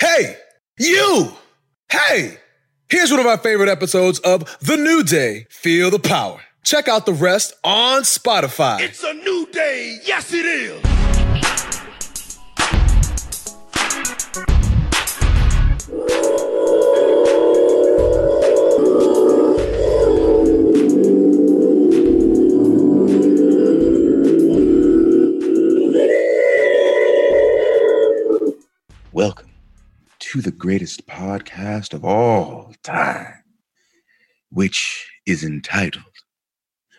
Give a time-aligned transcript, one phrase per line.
[0.00, 0.34] Hey,
[0.78, 1.30] you!
[1.92, 2.38] Hey!
[2.88, 6.40] Here's one of my favorite episodes of The New Day Feel the Power.
[6.64, 8.80] Check out the rest on Spotify.
[8.80, 9.98] It's a new day.
[10.06, 10.82] Yes, it is.
[30.30, 33.42] To the greatest podcast of all time,
[34.50, 36.04] which is entitled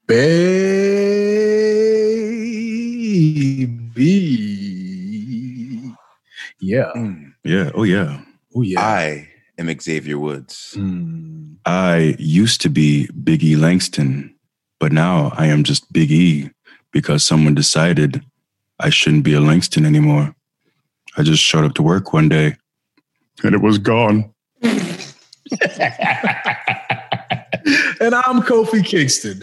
[0.07, 0.81] Baby.
[6.59, 6.91] Yeah.
[6.95, 7.34] Mm.
[7.43, 7.70] Yeah.
[7.76, 8.21] Oh, yeah.
[8.55, 8.81] Oh, yeah.
[8.81, 10.75] I am Xavier Woods.
[10.77, 11.55] Mm.
[11.65, 14.35] I used to be Big E Langston,
[14.79, 16.49] but now I am just Big E
[16.91, 18.23] because someone decided
[18.79, 20.35] I shouldn't be a Langston anymore.
[21.17, 22.55] I just showed up to work one day
[23.43, 24.34] and it was gone.
[24.61, 24.73] and
[28.15, 29.41] I'm Kofi Kingston.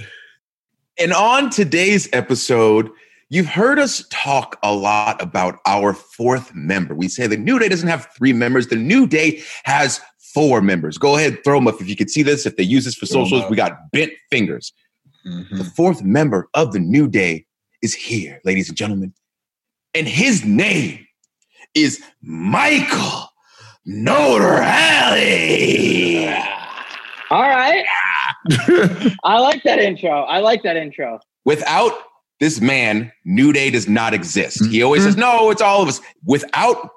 [0.98, 2.90] And on today's episode,
[3.30, 6.94] you've heard us talk a lot about our fourth member.
[6.94, 10.00] We say the New Day doesn't have three members, the New Day has
[10.34, 10.98] four members.
[10.98, 12.46] Go ahead, throw them up if you can see this.
[12.46, 14.72] If they use this for Throw 'em socials, we got bent fingers.
[15.26, 15.58] Mhm.
[15.58, 17.46] The fourth member of the New Day
[17.82, 19.12] is here, ladies and gentlemen.
[19.94, 21.06] And his name
[21.74, 23.28] is Michael
[23.86, 24.58] Notarile.
[27.30, 27.84] All right.
[29.24, 30.22] I like that intro.
[30.22, 31.20] I like that intro.
[31.44, 31.92] Without
[32.40, 34.64] this man, New Day does not exist.
[34.66, 35.08] He always Mm-hmm.
[35.10, 36.00] says, no, it's all of us.
[36.24, 36.90] Without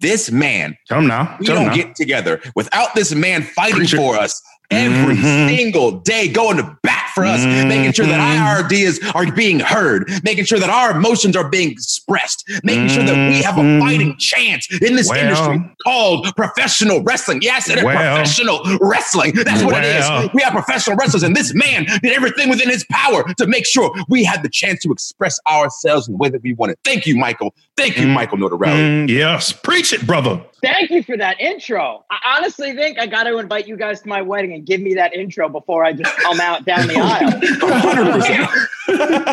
[0.00, 1.36] this man, Tell him now.
[1.40, 1.82] we Tell him don't now.
[1.84, 2.40] get together.
[2.54, 3.96] Without this man fighting Preach it.
[3.96, 4.40] for us
[4.70, 5.48] every Mhm.
[5.48, 8.40] single day, going to bat for us, making sure that Mhm.
[8.40, 13.02] our ideas are being heard, making sure that our emotions are being expressed, making sure
[13.02, 13.80] that we have a Mhm.
[13.80, 15.18] fighting chance in this Well.
[15.18, 17.40] industry called professional wrestling.
[17.42, 17.94] Yes, it is Well.
[17.96, 19.32] professional wrestling.
[19.34, 20.24] That's what it Well.
[20.24, 20.30] is.
[20.34, 23.92] We have professional wrestlers, and this man did everything within his power to make sure
[24.08, 26.76] we had the chance to express ourselves in the way that we wanted.
[26.84, 27.54] Thank you, Michael.
[27.76, 28.10] Thank you, Mm.
[28.14, 29.06] Michael Notarile.
[29.06, 29.50] Mm, yes.
[29.52, 30.40] Preach it, brother.
[30.62, 32.04] Thank you for that intro.
[32.10, 34.94] I honestly think I got to invite you guys to my wedding and give me
[34.94, 37.30] that intro before I just come out down the aisle.
[37.30, 38.68] 100%.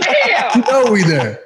[0.03, 0.61] Damn!
[0.61, 1.41] know we there.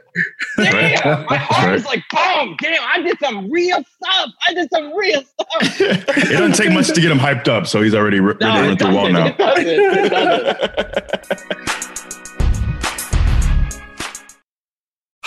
[0.57, 1.25] Damn!
[1.27, 1.75] My heart right.
[1.75, 2.57] is like, boom!
[2.59, 2.81] Damn!
[2.83, 4.31] I did some real stuff.
[4.47, 5.79] I did some real stuff.
[5.79, 8.47] it doesn't take much to get him hyped up, so he's already re- ready to
[8.49, 9.27] run through the wall now.
[9.27, 9.67] It doesn't.
[9.67, 11.85] It doesn't.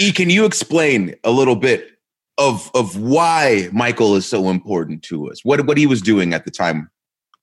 [0.00, 1.88] E, can you explain a little bit
[2.38, 5.44] of of why Michael is so important to us?
[5.44, 6.90] What what he was doing at the time?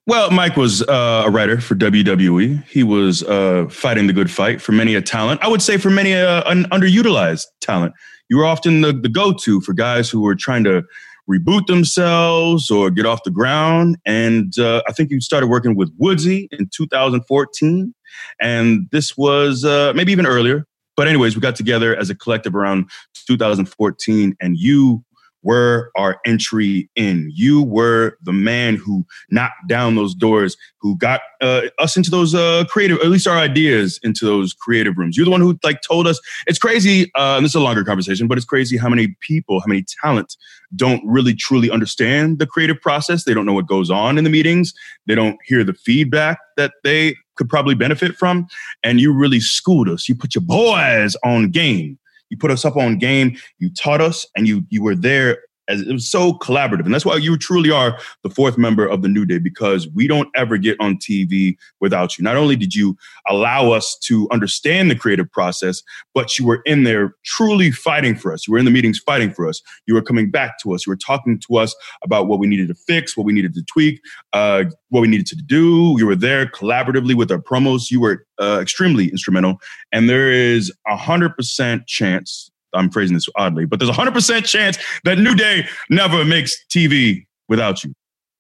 [0.08, 2.64] Well, Mike was uh, a writer for WWE.
[2.66, 5.40] He was uh, fighting the good fight for many a talent.
[5.44, 7.94] I would say for many uh, an underutilized talent.
[8.28, 10.84] You were often the, the go to for guys who were trying to
[11.30, 13.98] reboot themselves or get off the ground.
[14.06, 17.94] And uh, I think you started working with Woodsy in 2014.
[18.42, 20.66] And this was uh, maybe even earlier.
[21.00, 22.90] But, anyways, we got together as a collective around
[23.26, 25.02] 2014, and you
[25.44, 27.32] were our entry in.
[27.34, 32.36] You were the man who knocked down those doors, who got uh, us into those
[32.36, 35.16] uh, creative, at least our ideas into those creative rooms.
[35.16, 36.20] You're the one who like told us.
[36.48, 39.62] It's crazy, uh, and this is a longer conversation, but it's crazy how many people,
[39.62, 40.36] how many talent
[40.76, 43.24] don't really truly understand the creative process.
[43.24, 44.74] They don't know what goes on in the meetings.
[45.08, 48.48] They don't hear the feedback that they could probably benefit from.
[48.84, 50.08] And you really schooled us.
[50.08, 51.98] You put your boys on game.
[52.30, 53.38] You put us up on game.
[53.58, 55.40] You taught us, and you you were there.
[55.70, 59.02] As, it was so collaborative, and that's why you truly are the fourth member of
[59.02, 62.24] the New Day because we don't ever get on TV without you.
[62.24, 62.98] Not only did you
[63.30, 65.82] allow us to understand the creative process,
[66.14, 68.48] but you were in there truly fighting for us.
[68.48, 69.62] You were in the meetings fighting for us.
[69.86, 70.86] You were coming back to us.
[70.86, 73.64] You were talking to us about what we needed to fix, what we needed to
[73.64, 74.02] tweak,
[74.34, 75.96] uh, what we needed to do.
[75.98, 77.92] You were there collaboratively with our promos.
[77.92, 79.62] You were uh, extremely instrumental.
[79.92, 82.52] And there is a hundred percent chance.
[82.74, 86.56] I'm phrasing this oddly, but there's a hundred percent chance that New Day never makes
[86.70, 87.94] TV without you.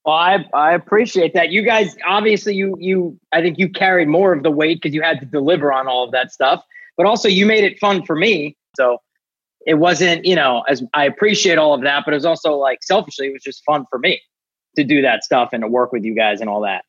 [0.05, 1.49] Well, I I appreciate that.
[1.49, 5.01] You guys obviously you you I think you carried more of the weight because you
[5.01, 6.63] had to deliver on all of that stuff,
[6.97, 8.55] but also you made it fun for me.
[8.75, 8.99] So
[9.65, 12.79] it wasn't, you know, as I appreciate all of that, but it was also like
[12.81, 14.21] selfishly, it was just fun for me
[14.75, 16.85] to do that stuff and to work with you guys and all that.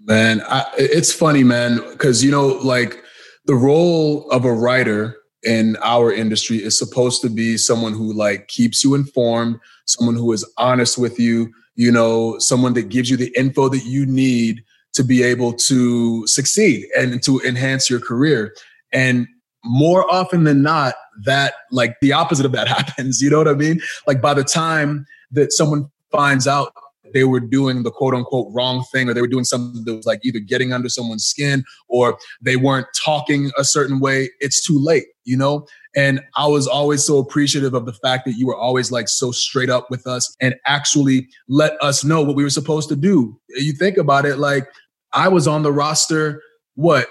[0.00, 3.02] Man, I, it's funny, man, because you know, like
[3.44, 8.48] the role of a writer in our industry is supposed to be someone who like
[8.48, 13.16] keeps you informed, someone who is honest with you, you know, someone that gives you
[13.16, 18.54] the info that you need to be able to succeed and to enhance your career.
[18.92, 19.26] And
[19.64, 20.94] more often than not,
[21.24, 23.20] that like the opposite of that happens.
[23.22, 23.80] You know what I mean?
[24.06, 26.72] Like by the time that someone finds out
[27.12, 30.06] they were doing the quote unquote wrong thing or they were doing something that was
[30.06, 34.78] like either getting under someone's skin or they weren't talking a certain way, it's too
[34.78, 35.66] late, you know?
[35.94, 39.30] And I was always so appreciative of the fact that you were always like so
[39.30, 43.38] straight up with us and actually let us know what we were supposed to do.
[43.48, 44.66] You think about it, like
[45.12, 46.42] I was on the roster,
[46.74, 47.06] what,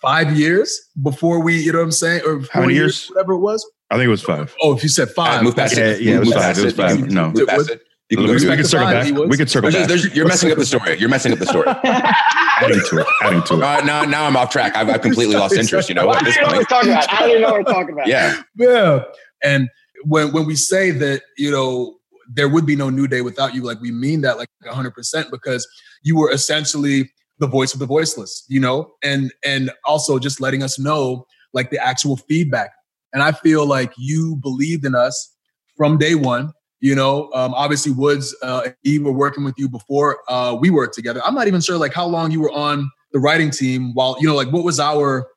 [0.00, 2.22] five years before we, you know what I'm saying?
[2.26, 3.06] Or How many years?
[3.08, 3.64] Whatever it was.
[3.90, 4.54] I think it was five.
[4.62, 5.42] Oh, if you said five.
[5.42, 6.00] Move past Yeah, it.
[6.00, 6.58] yeah, it was five.
[6.58, 7.10] It was five.
[7.10, 7.30] No.
[7.30, 7.82] Move past it.
[8.12, 8.56] You can we, go we it.
[8.58, 9.28] could circle Five, back.
[9.30, 9.88] We could circle There's- back.
[10.00, 10.98] there's- you're messing up the story.
[10.98, 11.66] You're messing up the story.
[11.84, 13.06] adding to it.
[13.22, 13.62] Adding to it.
[13.62, 14.76] Uh, now, now I'm off track.
[14.76, 15.88] I've, I've completely lost interest.
[15.88, 16.68] You know, I at this don't know what we're point.
[16.68, 17.10] talking about.
[17.12, 18.06] I don't even know what we're talking about.
[18.06, 19.04] Yeah, Yeah.
[19.42, 19.68] And
[20.04, 21.96] when when we say that, you know,
[22.34, 25.66] there would be no new day without you, like we mean that like 100% because
[26.02, 30.62] you were essentially the voice of the voiceless, you know, and and also just letting
[30.62, 32.72] us know like the actual feedback.
[33.14, 35.34] And I feel like you believed in us
[35.76, 36.52] from day one.
[36.82, 40.94] You know, um, obviously Woods, uh, he were working with you before uh, we worked
[40.94, 41.22] together.
[41.24, 43.94] I'm not even sure like how long you were on the writing team.
[43.94, 45.28] While you know, like what was our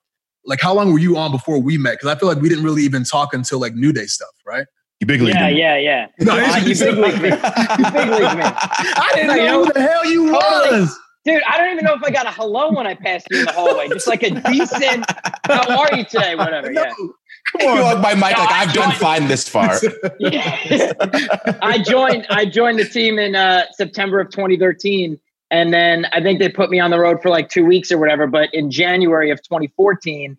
[0.46, 1.92] like how long were you on before we met?
[1.94, 4.66] Because I feel like we didn't really even talk until like New Day stuff, right?
[5.00, 5.36] You big league.
[5.36, 5.60] Yeah, me.
[5.60, 6.08] yeah, yeah.
[6.20, 7.30] No, Uh, you big league me.
[7.30, 8.44] You big league me.
[8.44, 10.80] I didn't No, know, you know- who the hell you Totally.
[10.80, 11.00] was.
[11.26, 13.46] Dude, I don't even know if I got a hello when I passed you in
[13.46, 13.88] the hallway.
[13.90, 15.06] Just like a decent,
[15.46, 16.36] how are you today?
[16.36, 16.72] Whatever.
[16.72, 16.92] Yeah.
[17.60, 19.80] You walk by Mike like No, I I've done fine this far.
[20.20, 20.94] Yeah.
[21.62, 25.20] I joined I joined the team in uh, September of 2013
[25.52, 27.98] and then I think they put me on the road for like 2 weeks or
[27.98, 30.38] whatever but in January of 2014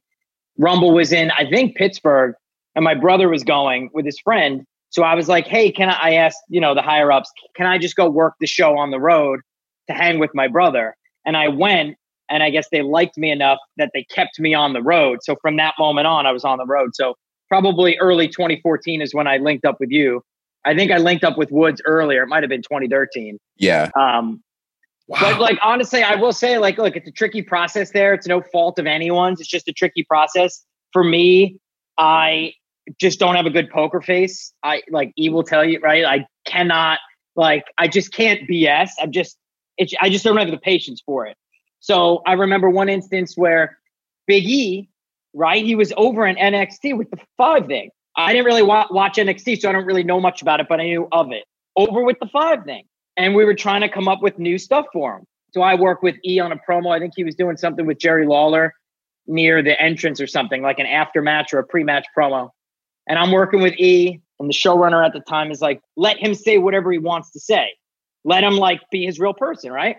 [0.59, 2.35] Rumble was in I think Pittsburgh
[2.75, 5.99] and my brother was going with his friend so I was like hey can I
[6.01, 8.91] I asked you know the higher ups can I just go work the show on
[8.91, 9.41] the road
[9.89, 11.97] to hang with my brother and I went
[12.29, 15.37] and I guess they liked me enough that they kept me on the road so
[15.37, 17.17] from that moment on I was on the road so
[17.49, 20.23] probably early 2014 is when I linked up with you.
[20.65, 22.23] I think I linked up with Woods earlier.
[22.23, 23.39] It might have been 2013.
[23.57, 24.43] Yeah, Um,
[25.09, 28.13] But like honestly, I will say, like, look, it's a tricky process there.
[28.13, 29.41] It's no fault of anyone's.
[29.41, 30.65] It's just a tricky process.
[30.93, 31.61] For me,
[31.97, 32.55] I
[33.01, 34.53] just don't have a good poker face.
[34.65, 36.05] I like E will tell you, right?
[36.05, 36.99] I cannot
[37.37, 38.91] like I just can't BS.
[39.01, 39.37] I'm just
[39.79, 41.37] it's I just don't have the patience for it.
[41.87, 43.79] So I remember one instance where
[44.27, 44.89] Big E,
[45.35, 45.65] right?
[45.65, 47.91] He was over in NXT with the five thing.
[48.17, 50.81] I didn't really wa- watch NXT, so I don't really know much about it, but
[50.81, 51.45] I knew of it.
[51.77, 52.87] Over with the five thing.
[53.17, 55.27] And we were trying to come up with new stuff for him.
[55.55, 56.93] So I worked with E on a promo.
[56.93, 58.75] I think he was doing something with Jerry Lawler
[59.29, 62.51] near the entrance or something, like an after match or a pre match promo.
[63.07, 66.35] And I'm working with E, and the showrunner at the time is like, let him
[66.35, 67.75] say whatever he wants to say.
[68.25, 69.99] Let him like be his real person, right?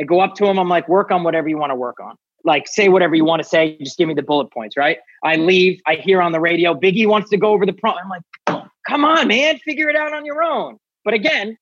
[0.00, 2.16] I go up to him, I'm like, work on whatever you want to work on.
[2.44, 4.98] Like, say whatever you want to say, just give me the bullet points, right?
[5.24, 7.96] I leave, I hear on the radio, Biggie wants to go over the promo.
[8.02, 10.78] I'm like, come on, man, figure it out on your own.
[11.04, 11.56] But again,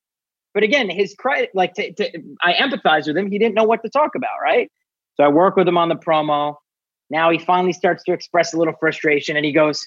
[0.53, 3.31] but again, his credit, like, to, to, I empathize with him.
[3.31, 4.71] He didn't know what to talk about, right?
[5.17, 6.57] So I work with him on the promo.
[7.11, 9.87] Now he finally starts to express a little frustration and he goes,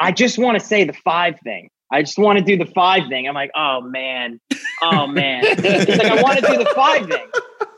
[0.00, 1.70] I just want to say the five thing.
[1.90, 3.26] I just want to do the five thing.
[3.26, 4.40] I'm like, oh man,
[4.82, 5.44] oh man.
[5.44, 7.26] Like, I want to do the five thing.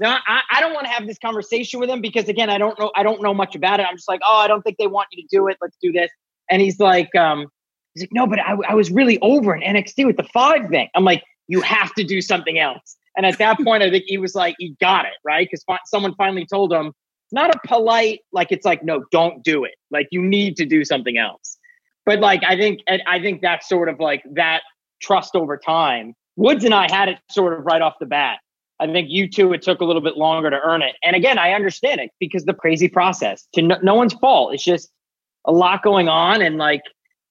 [0.00, 2.79] Now I, I don't want to have this conversation with him because again, I don't
[2.79, 3.85] know, I don't know much about it.
[3.85, 5.59] I'm just like, oh, I don't think they want you to do it.
[5.61, 6.11] Let's do this.
[6.50, 7.47] And he's like, um,
[7.95, 10.88] he's like, no, but I, I was really over in NXT with the five thing.
[10.95, 12.97] I'm like, you have to do something else.
[13.17, 15.79] And at that point, I think he was like, he got it right because fi-
[15.87, 19.75] someone finally told him it's not a polite like it's like no, don't do it.
[19.90, 21.59] Like you need to do something else
[22.07, 24.62] but like I think I think that's sort of like that
[25.00, 26.14] trust over time.
[26.37, 28.38] Woods and I had it sort of right off the bat.
[28.78, 30.97] I think you two it took a little bit longer to earn it.
[31.04, 34.54] And again, I understand it because the crazy process to no, no one's fault.
[34.54, 34.90] It's just
[35.47, 36.83] a lot going on and like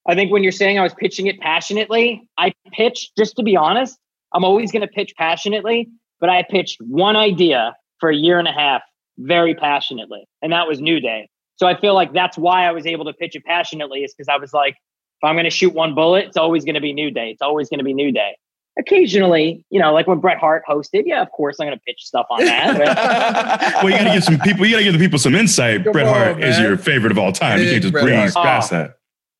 [0.08, 3.56] I think when you're saying I was pitching it passionately, I pitched just to be
[3.56, 3.98] honest,
[4.34, 8.48] I'm always going to pitch passionately, but I pitched one idea for a year and
[8.48, 8.82] a half
[9.18, 11.30] very passionately, and that was New Day.
[11.60, 14.30] So I feel like that's why I was able to pitch it passionately is because
[14.30, 16.94] I was like, if I'm going to shoot one bullet, it's always going to be
[16.94, 17.32] New Day.
[17.32, 18.38] It's always going to be New Day.
[18.80, 21.98] occasionally, you know, like when Bret Hart hosted, yeah, of course I'm going to pitch
[22.00, 22.78] stuff on that.
[22.78, 25.36] But, well, you got to give some people, you got to give the people some
[25.36, 25.84] insight.
[25.84, 27.60] Come Bret Hart on, is your favorite of all time.
[27.60, 28.46] You can't just Bret breeze Hart.
[28.46, 28.96] past that.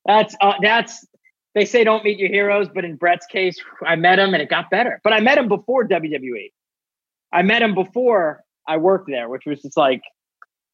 [0.06, 1.08] that's uh, that's
[1.56, 3.58] they say don't meet your heroes, but in Bret's case,
[3.88, 5.00] I met him and it got better.
[5.06, 6.52] But I met him before WWE.
[7.32, 10.02] I met him before I worked there, which was just like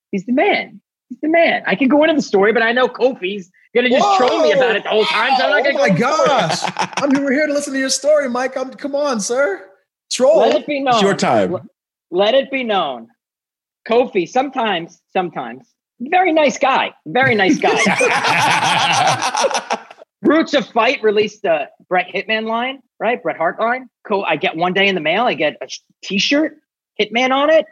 [0.09, 0.81] he's the man.
[1.09, 1.63] He's the man.
[1.67, 4.75] I can go into the story, but I know Kofi's gonna just troll me about
[4.75, 5.37] it the whole time.
[5.37, 6.71] So I'm not oh gonna my go into the story.
[6.77, 6.89] gosh.
[6.97, 8.57] I'm we're here to listen to your story, Mike.
[8.57, 9.69] I'm, come on, sir.
[10.11, 10.39] Troll.
[10.39, 10.95] Let it be known.
[10.95, 11.51] It's your time.
[11.51, 11.63] Let-
[12.11, 13.07] Let it be known.
[13.87, 15.67] Kofi, sometimes, sometimes,
[15.99, 16.93] very nice guy.
[17.05, 17.77] Very nice guy.
[20.21, 23.21] Roots of Fight released the Bret Hitman line, right?
[23.21, 23.89] Bret Hart line.
[24.07, 24.25] Cool.
[24.27, 25.25] I get one day in the mail.
[25.25, 26.57] I get a sh- T-shirt,
[26.99, 27.65] Hitman on it,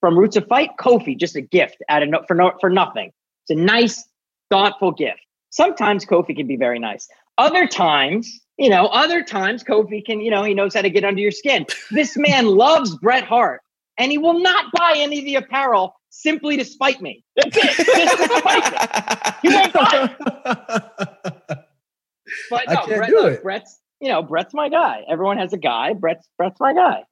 [0.00, 0.70] from Roots of Fight.
[0.78, 3.12] Kofi, just a gift out of no, for no, for nothing.
[3.44, 4.08] It's a nice,
[4.50, 5.20] thoughtful gift.
[5.50, 7.08] Sometimes Kofi can be very nice.
[7.38, 11.04] Other times, you know, other times Kofi can, you know, he knows how to get
[11.04, 11.66] under your skin.
[11.90, 13.60] This man loves Bret Hart,
[13.98, 17.24] and he will not buy any of the apparel simply to spite me.
[17.36, 17.86] That's it.
[17.86, 19.50] Just to spite me.
[19.50, 21.58] He won't buy it.
[22.48, 23.42] But I no, can't Bret, do look, it.
[23.42, 25.04] Bret's, you know, Bret's my guy.
[25.08, 25.94] Everyone has a guy.
[25.94, 27.02] Bret's Bret's my guy.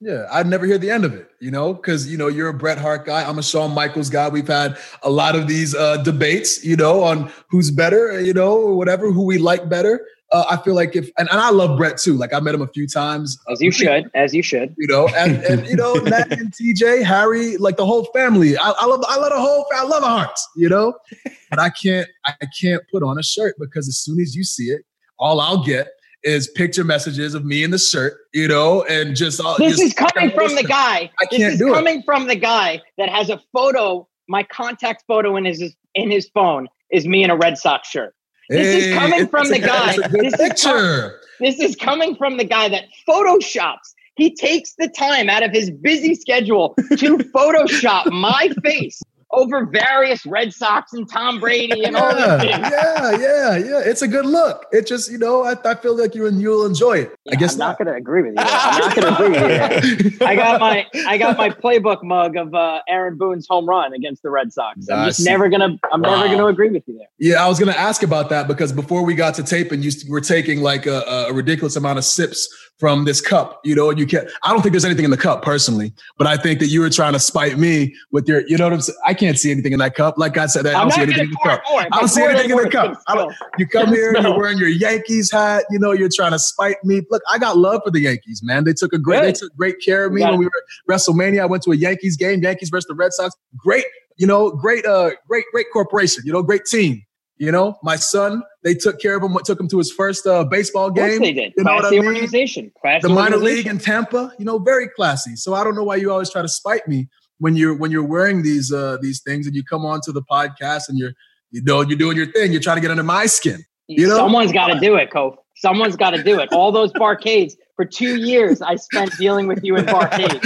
[0.00, 2.54] Yeah, I'd never hear the end of it, you know, because you know you're a
[2.54, 3.28] Bret Hart guy.
[3.28, 4.28] I'm a Shawn Michaels guy.
[4.28, 8.56] We've had a lot of these uh, debates, you know, on who's better, you know,
[8.56, 10.06] or whatever, who we like better.
[10.30, 12.14] Uh, I feel like if and, and I love Bret too.
[12.14, 14.08] Like I met him a few times, As you should.
[14.14, 14.72] As you should.
[14.78, 18.56] you know, and, and you know, Matt and TJ, Harry, like the whole family.
[18.56, 20.94] I, I love, I love the whole, I love the Harts, you know.
[21.50, 24.64] But I can't, I can't put on a shirt because as soon as you see
[24.64, 24.82] it,
[25.18, 25.88] all I'll get
[26.24, 29.56] is picture messages of me in the shirt, you know, and just all.
[29.58, 31.10] This just- is coming from the guy.
[31.20, 31.74] I this can't is do it.
[31.74, 34.06] coming from the guy that has a photo.
[34.28, 38.14] My contact photo in his in his phone is me in a Red Sox shirt.
[38.50, 39.90] This is coming from the guy.
[39.94, 41.20] It's a good This is picture.
[41.40, 43.94] This is coming from the guy that photoshops.
[44.16, 49.00] He takes the time out of his busy schedule to Photoshop my face
[49.32, 52.68] over various Red Sox and Tom Brady and all yeah, these things.
[52.70, 53.82] yeah, yeah, yeah.
[53.84, 54.64] It's a good look.
[54.72, 57.14] It just, you know, I, I feel like you and you'll enjoy it.
[57.30, 58.36] I guess I'm not going to agree with you.
[58.38, 60.26] I'm not going to agree with you.
[60.26, 64.22] I got my I got my playbook mug of uh, Aaron Boone's home run against
[64.22, 64.88] the Red Sox.
[64.88, 66.22] I'm just never gonna I'm Wow.
[66.22, 67.08] never gonna agree with you there.
[67.18, 69.90] Yeah, I was going to ask about that because before we got to taping, you
[70.08, 73.98] were taking like a, a ridiculous amount of sips from this cup, you know, and
[73.98, 76.68] you can't, I don't think there's anything in the cup personally, but I think that
[76.68, 78.98] you were trying to spite me with your, you know what I'm saying?
[79.04, 80.16] I can't see anything in that cup.
[80.18, 81.60] Like I said, I don't see anything in the cup.
[81.64, 81.82] it more.
[81.82, 82.92] If I don't see anything in the cup.
[82.92, 83.48] it's I don't- spill.
[83.58, 87.02] You come here, you're wearing your Yankees hat, you know, you're trying to spite me.
[87.10, 88.64] Look, I got love for the Yankees, man.
[88.64, 90.52] They took a great, they took great care of me when we were
[90.90, 91.42] at WrestleMania.
[91.42, 93.34] I went to a Yankees game, Yankees versus the Red Sox.
[93.56, 93.84] Great,
[94.16, 97.02] you know, great, uh, great, great corporation, you know, great team.
[97.40, 100.26] You know, my son, they took care of him, what took him to his first
[100.26, 101.20] uh, baseball game.
[101.20, 101.52] they did.
[101.56, 102.72] You know Classy organization.
[102.80, 105.36] Classy The minor league in Tampa, you know, very classy.
[105.36, 107.08] So I don't know why you always try to spite me
[107.38, 110.22] when you're when you're wearing these uh these things and you come on to the
[110.22, 111.12] podcast and you're
[111.50, 112.52] you know you're doing your thing.
[112.52, 113.64] You're trying to get under my skin.
[113.86, 114.16] You know?
[114.16, 115.36] Someone's got to do it, Kof.
[115.56, 116.52] Someone's got to do it.
[116.52, 120.40] All those barcades for two years, I spent dealing with you in barcades.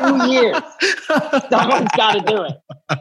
[0.00, 0.56] Two years.
[1.50, 2.98] Someone's got to do it.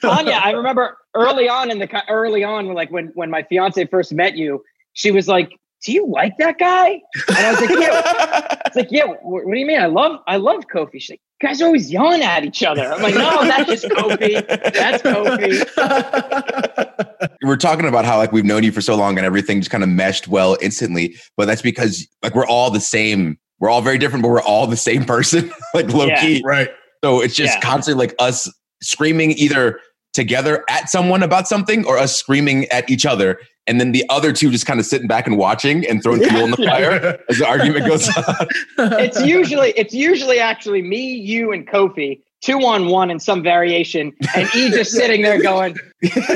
[0.00, 4.12] Tanya, I remember early on in the early on, like when when my fiance first
[4.12, 5.50] met you, she was like,
[5.84, 9.52] "Do you like that guy?" And I was like, "Yeah." It's like, "Yeah." What, what
[9.52, 9.80] do you mean?
[9.80, 10.92] I love I love Kofi.
[10.94, 13.84] She's like, "You guys are always yelling at each other." I'm like, "No, that's just
[13.86, 14.46] Kofi.
[14.72, 19.60] That's Kofi." we're talking about how like we've known you for so long and everything
[19.60, 23.68] just kind of meshed well instantly but that's because like we're all the same we're
[23.70, 26.20] all very different but we're all the same person like low Yeah.
[26.20, 26.68] key right.
[27.04, 27.60] so it's just Yeah.
[27.60, 28.50] constantly like us
[28.82, 29.80] screaming either
[30.14, 34.32] together at someone about something or us screaming at each other and then the other
[34.32, 37.38] two just kind of sitting back and watching and throwing fuel in the fire as
[37.38, 38.46] the argument goes on
[38.78, 44.12] it's usually it's usually actually me, you, and Kofi, two on one in some variation,
[44.34, 46.26] and E just sitting there going, this, is,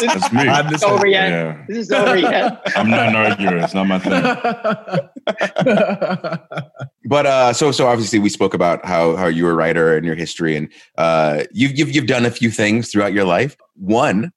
[0.00, 0.44] That's me.
[0.44, 1.30] This just- over yet.
[1.30, 1.64] Yeah.
[1.68, 2.62] This is over yet.
[2.76, 3.56] I'm not an arguer.
[3.58, 4.10] It's not my thing.
[7.04, 10.06] but uh so so obviously we spoke about how how you were a writer and
[10.06, 14.32] your history and uh you've you've you've done a few things throughout your life one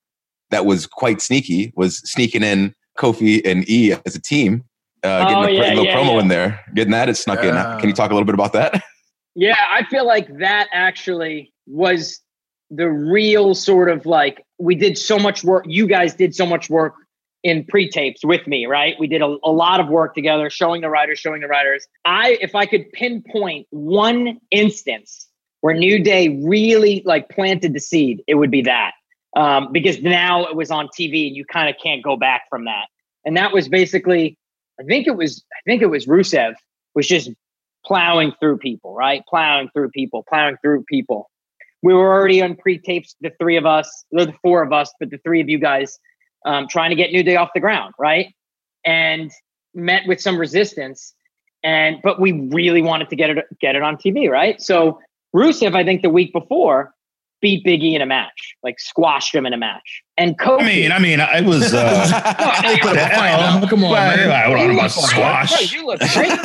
[0.51, 4.63] that was quite sneaky was sneaking in Kofi and E as a team
[5.03, 6.19] uh getting Oh, a yeah, little yeah, promo yeah.
[6.19, 8.83] in there getting that it snuck in can you talk a little bit about that
[9.35, 12.19] Yeah, I feel like that actually was
[12.69, 15.65] the real sort of like we did so much work.
[15.67, 16.93] You guys did so much work
[17.43, 18.95] in pre-tapes with me, right?
[18.99, 21.87] We did a, a lot of work together, showing the writers, showing the writers.
[22.05, 25.27] I, if I could pinpoint one instance
[25.61, 28.91] where New Day really like planted the seed, it would be that.
[29.35, 32.65] Um, because now it was on TV and you kind of can't go back from
[32.65, 32.87] that.
[33.25, 34.37] And that was basically
[34.79, 36.53] I think it was I think it was Rusev
[36.95, 37.31] was just
[37.85, 39.23] plowing through people, right?
[39.27, 41.29] Plowing through people, plowing through people.
[41.83, 45.17] We were already on pre-tapes, the three of us, the four of us, but the
[45.19, 45.97] three of you guys
[46.45, 48.33] um, trying to get New Day off the ground, right?
[48.85, 49.31] And
[49.73, 51.13] met with some resistance.
[51.63, 54.59] And but we really wanted to get it get it on TV, right?
[54.61, 54.99] So
[55.35, 56.93] Rusev, I think the week before,
[57.41, 60.03] beat Biggie in a match, like squashed him in a match.
[60.17, 60.61] And Kofi.
[60.61, 61.73] I mean, I mean, it was.
[61.73, 64.31] Uh, Come on, man.
[64.31, 65.51] I don't know about squash.
[65.51, 66.31] Right, you look great.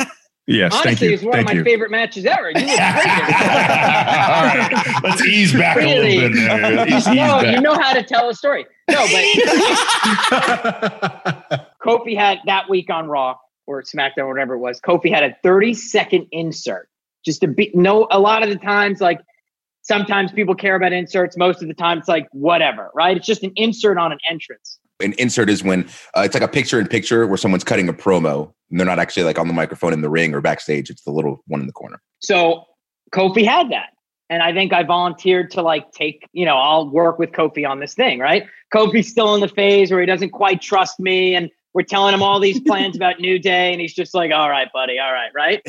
[0.49, 1.09] Yes, Honestly, thank you.
[1.11, 1.63] it's one Thank of my you.
[1.65, 2.51] favorite matches ever.
[2.51, 2.79] You look great.
[2.79, 6.31] All right, let's ease back a little bit.
[6.31, 6.87] Man.
[6.87, 7.53] Ease, ease no, back.
[7.53, 8.65] you know how to tell a story.
[8.89, 9.23] No, but
[11.83, 13.35] Kofi had that week on Raw
[13.65, 14.79] or SmackDown, or whatever it was.
[14.79, 16.87] Kofi had a 30 second insert.
[17.25, 19.19] Just to be no, a lot of the times, like
[19.87, 21.37] sometimes people care about inserts.
[21.37, 23.15] Most of the time, it's like whatever, right?
[23.15, 24.79] It's just an insert on an entrance.
[24.99, 27.93] An insert is when uh, it's like a picture in picture where someone's cutting a
[27.93, 30.89] promo and they're not actually like on the microphone in the ring or backstage.
[30.89, 32.01] It's the little one in the corner.
[32.19, 32.65] So
[33.13, 33.89] Kofi had that.
[34.29, 37.79] And I think I volunteered to like take, you know, I'll work with Kofi on
[37.79, 38.45] this thing, right?
[38.73, 41.33] Kofi's still in the phase where he doesn't quite trust me.
[41.33, 43.71] And we're telling him all these plans about New Day.
[43.71, 45.61] And he's just like, all right, buddy, all right, right?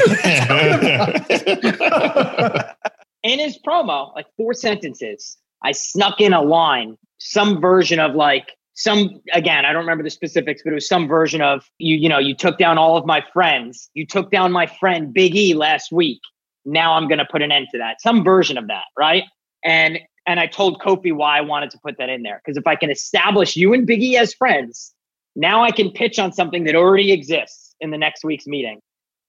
[3.22, 8.56] in his promo, like four sentences, I snuck in a line, some version of like
[8.74, 12.08] some again, I don't remember the specifics, but it was some version of you, you
[12.08, 13.90] know, you took down all of my friends.
[13.94, 16.20] You took down my friend Big E last week.
[16.64, 18.00] Now I'm gonna put an end to that.
[18.00, 19.24] Some version of that, right?
[19.64, 22.40] And and I told Kofi why I wanted to put that in there.
[22.44, 24.94] Because if I can establish you and Big E as friends,
[25.34, 28.80] now I can pitch on something that already exists in the next week's meeting.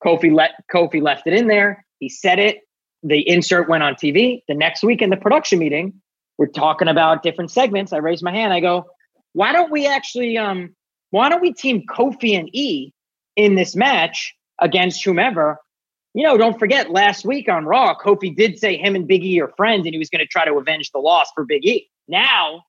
[0.05, 1.85] Kofi let Kofi left it in there.
[1.97, 2.59] He said it
[3.03, 4.43] the insert went on TV.
[4.47, 6.01] The next week in the production meeting,
[6.37, 7.93] we're talking about different segments.
[7.93, 8.53] I raise my hand.
[8.53, 8.85] I go,
[9.33, 10.75] why don't we actually, um,
[11.11, 12.93] why don't we team Kofi and E
[13.35, 15.57] in this match against whomever?
[16.13, 19.39] You know, don't forget last week on Raw, Kofi did say him and Big E
[19.41, 21.89] are friends and he was going to try to avenge the loss for Big E.
[22.07, 22.63] Now,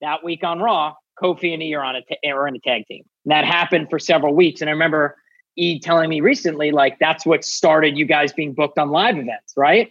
[0.00, 2.86] that week on Raw, Kofi and E are on a, ta- are in a tag
[2.86, 3.04] team.
[3.24, 4.60] And that happened for several weeks.
[4.60, 5.16] And I remember
[5.56, 9.54] E telling me recently, like, that's what started you guys being booked on live events,
[9.56, 9.90] right?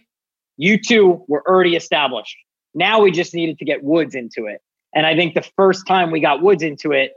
[0.56, 2.36] You two were already established.
[2.74, 4.60] Now we just needed to get Woods into it.
[4.94, 7.12] And I think the first time we got Woods into it,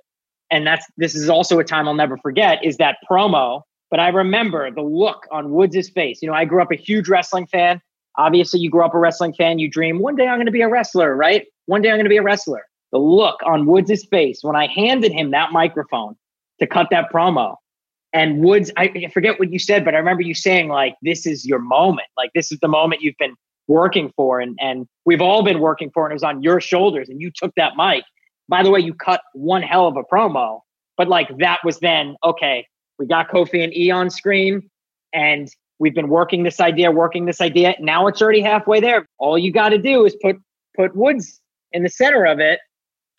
[0.52, 3.62] and that's this is also a time I'll never forget, is that promo.
[3.92, 6.22] But I remember the look on Woods' face.
[6.22, 7.82] You know, I grew up a huge wrestling fan.
[8.18, 10.62] Obviously, you grew up a wrestling fan, you dream, one day I'm going to be
[10.62, 11.46] a wrestler, right?
[11.68, 12.66] One day I'm going to be a wrestler.
[12.92, 16.16] The look on Woods' face when I handed him that microphone
[16.60, 17.56] to cut that promo,
[18.14, 21.26] and Woods, I I forget what you said, but I remember you saying, like, this
[21.26, 22.08] is your moment.
[22.18, 23.36] Like, this is the moment you've been
[23.70, 27.08] working for and, and we've all been working for and it was on your shoulders
[27.08, 28.04] and you took that mic.
[28.50, 30.62] By the way, you cut one hell of a promo,
[30.98, 32.66] but like that was then, okay,
[32.98, 34.68] we got Kofi and E on screen
[35.14, 37.76] and we've been working this idea, working this idea.
[37.80, 39.08] Now it's already halfway there.
[39.20, 40.38] All you got to do is put
[40.76, 41.40] put Woods
[41.72, 42.60] in the center of it,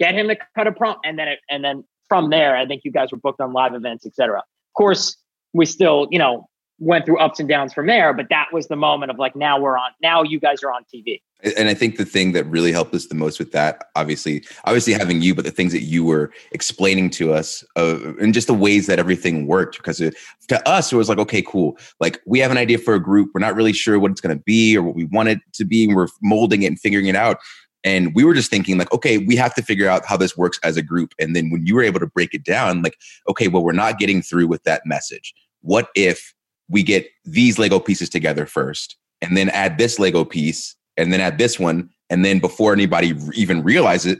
[0.00, 2.82] get him to cut a promo, and then it, and then from there, I think
[2.84, 4.42] you guys were booked on live events, etc.
[4.80, 5.14] Course,
[5.52, 8.76] we still, you know, went through ups and downs from there, but that was the
[8.76, 11.20] moment of like, now we're on, now you guys are on TV.
[11.58, 14.94] And I think the thing that really helped us the most with that, obviously, obviously
[14.94, 18.54] having you, but the things that you were explaining to us, uh, and just the
[18.54, 19.76] ways that everything worked.
[19.76, 20.14] Because it,
[20.48, 21.76] to us, it was like, okay, cool.
[22.00, 23.32] Like we have an idea for a group.
[23.34, 25.66] We're not really sure what it's going to be or what we want it to
[25.66, 25.84] be.
[25.84, 27.38] And we're molding it and figuring it out.
[27.84, 30.58] And we were just thinking, like, okay, we have to figure out how this works
[30.62, 31.14] as a group.
[31.18, 32.96] And then when you were able to break it down, like,
[33.28, 35.34] okay, well, we're not getting through with that message.
[35.62, 36.34] What if
[36.68, 41.20] we get these Lego pieces together first, and then add this Lego piece, and then
[41.20, 44.18] add this one, and then before anybody even realizes it,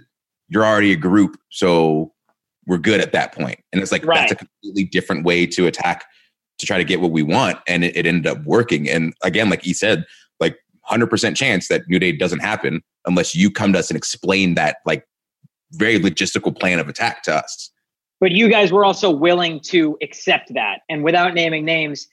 [0.49, 1.37] you're already a group.
[1.51, 2.13] So
[2.67, 3.61] we're good at that point.
[3.73, 4.21] And it's like Right.
[4.21, 6.05] that's a completely different way to attack
[6.59, 7.59] to try to get what we want.
[7.67, 8.89] And it, it ended up working.
[8.89, 10.05] And again, like he said,
[10.39, 10.57] like
[10.91, 14.79] 100% chance that New Day doesn't happen unless you come to us and explain that
[14.87, 15.07] like
[15.73, 17.71] very logistical plan of attack to us.
[18.21, 20.81] But you guys were also willing to accept that.
[20.89, 22.07] And without naming names,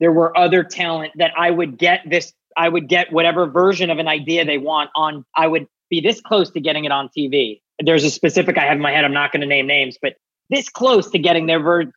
[0.00, 3.98] there were other talent that I would get this, I would get whatever version of
[3.98, 7.60] an idea they want on, I would be this close to getting it on TV.
[7.80, 10.14] There's a specific I have in my head, I'm not going to name names, but
[10.50, 11.92] this close to getting their ver-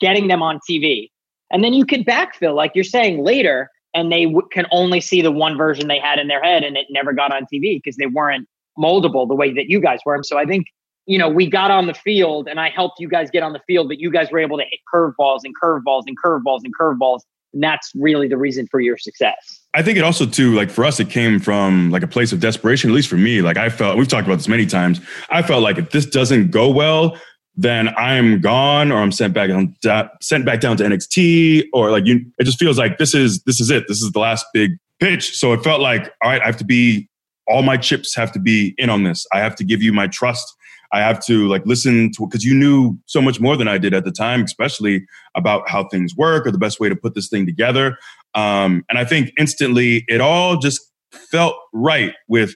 [0.00, 1.08] getting them on TV.
[1.50, 5.22] And then you could backfill, like you're saying later, and they w- can only see
[5.22, 7.96] the one version they had in their head and it never got on TV because
[7.96, 10.22] they weren't moldable the way that you guys were.
[10.22, 10.66] So I think
[11.06, 13.60] you know, we got on the field and I helped you guys get on the
[13.66, 17.20] field, but you guys were able to hit curveballs and curveballs and curveballs and curveballs.
[17.52, 19.60] And that's really the reason for your success.
[19.74, 22.40] I think it also too, like for us, it came from like a place of
[22.40, 22.88] desperation.
[22.88, 25.00] At least for me, like I felt we've talked about this many times.
[25.28, 27.18] I felt like if this doesn't go well,
[27.54, 29.76] then I'm gone or I'm sent back on
[30.20, 33.60] sent back down to NXT or like you it just feels like this is this
[33.60, 33.84] is it.
[33.88, 35.36] This is the last big pitch.
[35.36, 37.08] So it felt like, all right, I have to be
[37.48, 39.26] all my chips have to be in on this.
[39.32, 40.54] I have to give you my trust.
[40.92, 43.94] I have to like listen to because you knew so much more than I did
[43.94, 47.28] at the time, especially about how things work or the best way to put this
[47.28, 47.96] thing together.
[48.34, 52.54] Um, and I think instantly it all just felt right with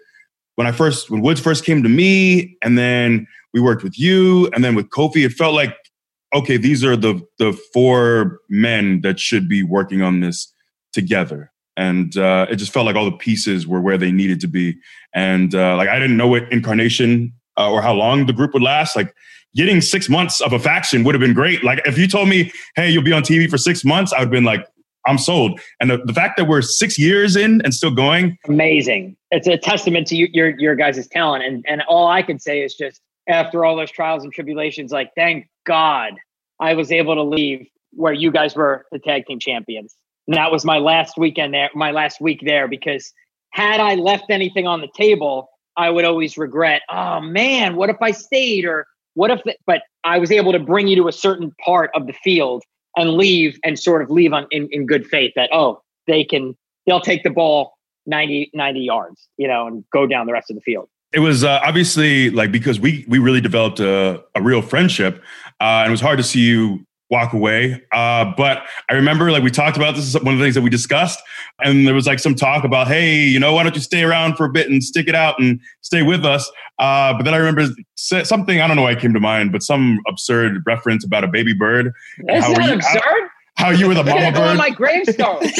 [0.57, 4.51] when I first when Woods first came to me, and then we worked with you,
[4.55, 5.25] and then with Kofi.
[5.25, 5.75] It felt like
[6.35, 10.53] okay, these are the the four men that should be working on this
[10.93, 14.49] together and uh, it just felt like all the pieces were where they needed to
[14.49, 14.77] be.
[15.15, 18.63] And uh, like I didn't know what incarnation uh, or how long the group would
[18.63, 18.97] last.
[18.97, 19.15] Like
[19.55, 21.63] getting six months of a faction would have been great.
[21.63, 24.27] Like if you told me, "Hey, you'll be on TV for six months," I would
[24.27, 24.67] have been like,
[25.07, 29.17] "I'm sold." And the, the fact that we're six years in and still going, amazing.
[29.31, 31.45] It's a testament to you, your your guys' talent.
[31.45, 35.11] And and all I can say is just after all those trials and tribulations, like
[35.17, 36.15] thank God
[36.61, 40.51] I was able to leave where you guys were the tag team champions and that
[40.51, 43.13] was my last weekend there, my last week there, because
[43.51, 47.97] had I left anything on the table, I would always regret, oh man, what if
[48.01, 48.65] I stayed?
[48.65, 51.91] Or what if, the, but I was able to bring you to a certain part
[51.95, 52.65] of the field
[52.97, 56.57] and leave and sort of leave on in, in good faith that, oh, they can,
[56.87, 60.57] they'll take the ball 90, 90 yards, you know, and go down the rest of
[60.57, 60.89] the field.
[61.13, 65.23] It was uh, obviously like because we we really developed a, a real friendship,
[65.61, 67.83] uh, and it was hard to see you walk away.
[67.93, 70.63] Uh, but I remember like we talked about this is one of the things that
[70.63, 71.21] we discussed,
[71.61, 74.37] and there was like some talk about, hey, you know, why don't you stay around
[74.37, 76.51] for a bit and stick it out and stay with us?
[76.79, 77.67] Uh, but then I remember
[77.97, 81.29] something I don't know why it came to mind, but some absurd reference about a
[81.29, 81.93] baby bird.
[82.29, 83.31] Is that absurd?
[83.57, 84.41] How you were the mama bird.
[84.41, 85.41] on my gravestone.
[85.41, 85.55] dude.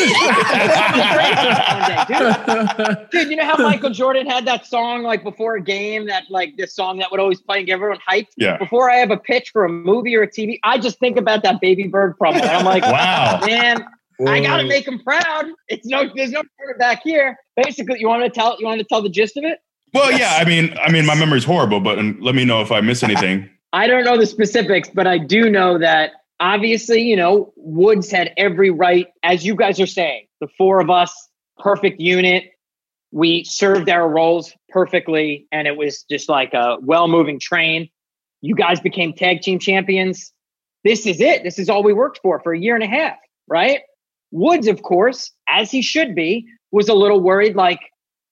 [3.11, 6.57] dude, you know how Michael Jordan had that song like before a game, that like
[6.57, 8.33] this song that would always play and get everyone hyped.
[8.37, 8.59] Yeah.
[8.59, 11.43] Before I have a pitch for a movie or a TV, I just think about
[11.45, 12.43] that baby bird problem.
[12.43, 13.87] And I'm like, wow, man.
[14.19, 14.33] Whoa.
[14.33, 15.47] I gotta make him proud.
[15.69, 16.43] It's no, there's no
[16.79, 17.39] back here.
[17.57, 19.61] Basically, you want to tell, you want to tell the gist of it?
[19.95, 20.37] Well, yeah.
[20.39, 23.03] I mean, I mean, my memory's horrible, but um, let me know if I miss
[23.03, 23.49] anything.
[23.73, 28.33] I don't know the specifics, but I do know that obviously, you know, Woods had
[28.37, 32.45] every right, as you guys are saying, the four of us, perfect unit.
[33.13, 37.89] We served our roles perfectly, and it was just like a well moving train.
[38.43, 40.33] You guys became tag team champions.
[40.85, 41.43] This is it.
[41.43, 43.17] This is all we worked for for a year and a half,
[43.49, 43.81] right?
[44.31, 47.81] Woods, of course, as he should be, was a little worried like,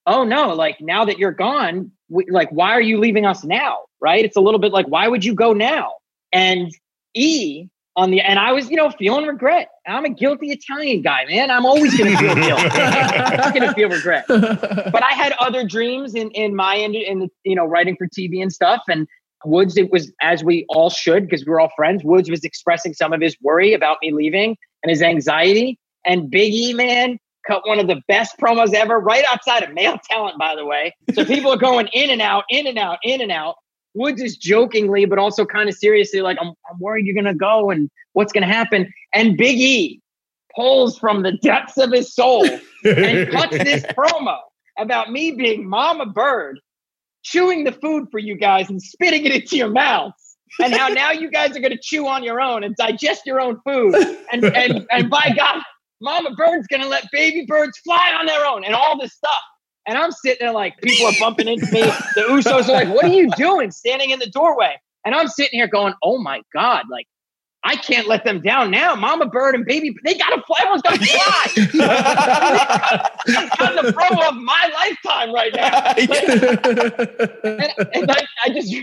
[0.07, 3.79] oh no, like now that you're gone, we, like, why are you leaving us now?
[4.01, 4.25] Right?
[4.25, 5.93] It's a little bit like, why would you go now?
[6.33, 6.71] And
[7.14, 9.68] E on the and I was, you know, feeling regret.
[9.87, 11.50] I'm a guilty Italian guy, man.
[11.50, 12.61] I'm always gonna feel guilt.
[12.61, 14.24] I'm gonna feel regret.
[14.28, 18.07] But I had other dreams in in my end in the, you know, writing for
[18.09, 18.83] TV and stuff.
[18.88, 19.07] And
[19.44, 22.02] Woods, it was as we all should, because we are all friends.
[22.02, 25.78] Woods was expressing some of his worry about me leaving and his anxiety.
[26.04, 29.98] And Big E, man, cut one of the best promos ever, right outside of male
[30.11, 30.94] talent, by the way.
[31.14, 33.57] So people are going in and out, in and out, in and out.
[33.94, 37.35] Woods is jokingly, but also kind of seriously, like, I'm, I'm worried you're going to
[37.35, 38.92] go and what's going to happen.
[39.12, 40.00] And Big E
[40.54, 42.44] pulls from the depths of his soul
[42.85, 44.38] and cuts this promo
[44.78, 46.61] about me being Mama Bird,
[47.22, 50.37] chewing the food for you guys and spitting it into your mouths.
[50.61, 53.40] And how now you guys are going to chew on your own and digest your
[53.40, 53.94] own food.
[54.33, 55.61] And, and, and by God,
[56.00, 59.33] Mama Bird's going to let baby birds fly on their own and all this stuff.
[59.87, 61.83] And I'm sitting there like people are bumping into me.
[61.83, 65.59] The Usos are like, "What are you doing?" Standing in the doorway, and I'm sitting
[65.59, 67.07] here going, "Oh my god!" Like
[67.64, 68.94] I can't let them down now.
[68.94, 70.57] Mama Bird and Baby, they gotta fly.
[70.61, 71.44] Everyone's gotta fly.
[73.38, 75.94] I'm cutting the promo of my lifetime right now.
[77.42, 78.75] and, and I, I just,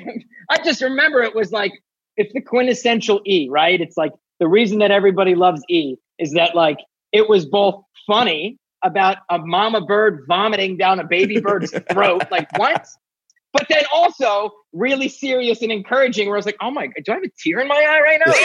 [0.49, 1.71] I just remember it was like
[2.17, 3.79] it's the quintessential E, right?
[3.79, 6.79] It's like the reason that everybody loves E is that like
[7.11, 12.23] it was both funny about a mama bird vomiting down a baby bird's throat.
[12.31, 12.87] Like, what?
[13.53, 17.11] But then also really serious and encouraging, where I was like, oh my, God, do
[17.11, 18.33] I have a tear in my eye right now?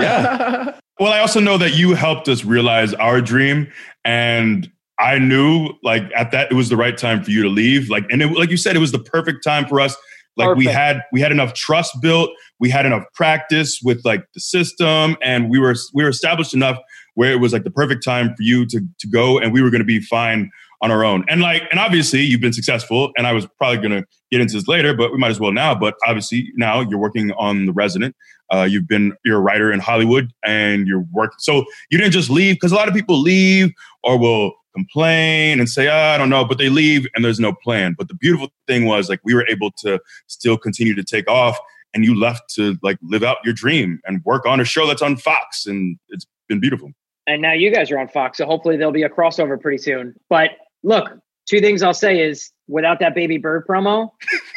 [0.00, 0.80] yeah.
[0.98, 3.70] Well, I also know that you helped us realize our dream.
[4.04, 7.90] And I knew like at that, it was the right time for you to leave.
[7.90, 9.96] Like, and it, like you said, it was the perfect time for us
[10.36, 10.58] like Perfect.
[10.58, 15.16] we had we had enough trust built we had enough practice with like the system
[15.22, 16.78] and we were we were established enough
[17.14, 19.70] where it was like the perfect time for you to to go and we were
[19.70, 20.50] going to be fine
[20.82, 21.24] on our own.
[21.28, 23.12] And like, and obviously you've been successful.
[23.16, 25.52] And I was probably going to get into this later, but we might as well
[25.52, 25.76] now.
[25.76, 28.16] But obviously now you're working on The Resident.
[28.52, 31.38] Uh, you've been you're a writer in Hollywood, and you're working.
[31.38, 33.70] So you didn't just leave because a lot of people leave
[34.02, 37.52] or will complain and say, oh, I don't know, but they leave and there's no
[37.52, 37.94] plan.
[37.96, 41.58] But the beautiful thing was like we were able to still continue to take off
[41.94, 45.02] and you left to like live out your dream and work on a show that's
[45.02, 46.90] on Fox, and it's been beautiful.
[47.26, 50.14] And now you guys are on Fox, so hopefully there'll be a crossover pretty soon.
[50.28, 50.50] But
[50.82, 51.08] look,
[51.48, 54.10] two things I'll say is without that baby bird promo,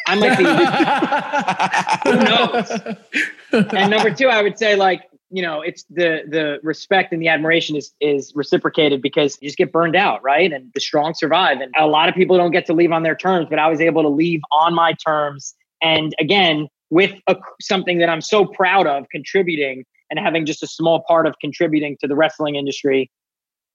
[0.08, 0.44] I might be
[2.10, 3.74] who knows.
[3.74, 7.28] And number two, I would say like you know it's the the respect and the
[7.28, 11.60] admiration is is reciprocated because you just get burned out right and the strong survive
[11.60, 13.82] and a lot of people don't get to leave on their terms but i was
[13.82, 18.86] able to leave on my terms and again with a, something that i'm so proud
[18.86, 23.12] of contributing and having just a small part of contributing to the wrestling industry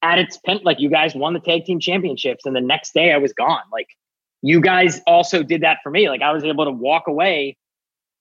[0.03, 3.13] at its pen like you guys won the tag team championships and the next day
[3.13, 3.89] i was gone like
[4.43, 7.57] you guys also did that for me like i was able to walk away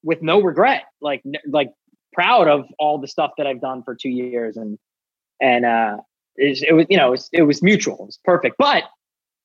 [0.03, 1.71] with no regret like like
[2.13, 4.77] proud of all the stuff that I've done for two years, and
[5.41, 5.97] and uh,
[6.35, 8.55] it, it was you know it was, it was mutual, it was perfect.
[8.57, 8.83] But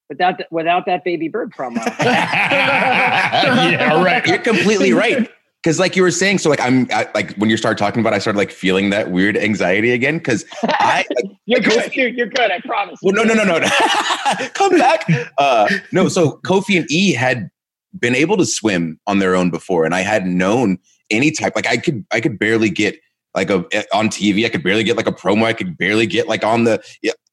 [0.08, 4.26] without the, without that baby bird promo, yeah, right.
[4.26, 5.30] You're completely right.
[5.64, 8.12] Because like you were saying, so like I'm I, like when you start talking about,
[8.12, 10.18] it, I started like feeling that weird anxiety again.
[10.18, 12.16] Because I like, you're good, dude.
[12.16, 12.50] You're good.
[12.50, 12.98] I promise.
[13.02, 13.60] Well, no, no, no, no.
[14.54, 15.08] Come back.
[15.38, 17.50] Uh, no, so Kofi and E had
[17.98, 21.54] been able to swim on their own before, and I hadn't known any type.
[21.56, 23.00] Like I could I could barely get
[23.34, 24.44] like a eh, on TV.
[24.44, 25.44] I could barely get like a promo.
[25.44, 26.82] I could barely get like on the.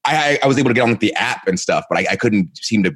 [0.05, 2.57] I I was able to get on the app and stuff, but I, I couldn't
[2.57, 2.95] seem to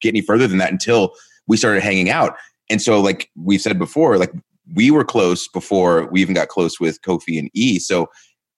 [0.00, 1.12] get any further than that until
[1.48, 2.36] we started hanging out.
[2.70, 4.32] And so, like we said before, like
[4.74, 7.78] we were close before we even got close with Kofi and E.
[7.78, 8.08] So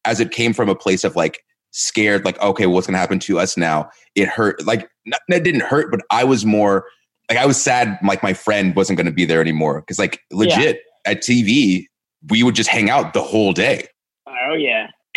[0.04, 3.00] as it came from a place of like scared, like okay, well, what's going to
[3.00, 3.90] happen to us now?
[4.14, 4.64] It hurt.
[4.64, 6.86] Like not, it didn't hurt, but I was more
[7.28, 7.98] like I was sad.
[8.02, 11.86] Like my friend wasn't going to be there anymore because like legit at TV,
[12.30, 13.88] we would just hang out the whole day.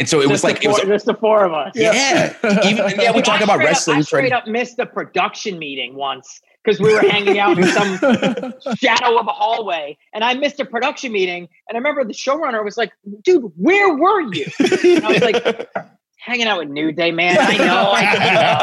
[0.01, 0.03] Yeah.
[0.03, 1.71] And so it just was like four, it was just the four of us.
[1.75, 2.33] Yeah.
[2.65, 3.97] Even, yeah, we talk about wrestling.
[3.97, 7.67] Up, I straight up missed the production meeting once because we were hanging out in
[7.67, 7.97] some
[8.77, 11.47] shadow of a hallway, and I missed a production meeting.
[11.67, 12.91] And I remember the showrunner was like,
[13.23, 15.69] "Dude, where were you?" And I was like,
[16.17, 17.37] hanging out with New Day, man.
[17.39, 17.91] I know.
[17.93, 18.01] I,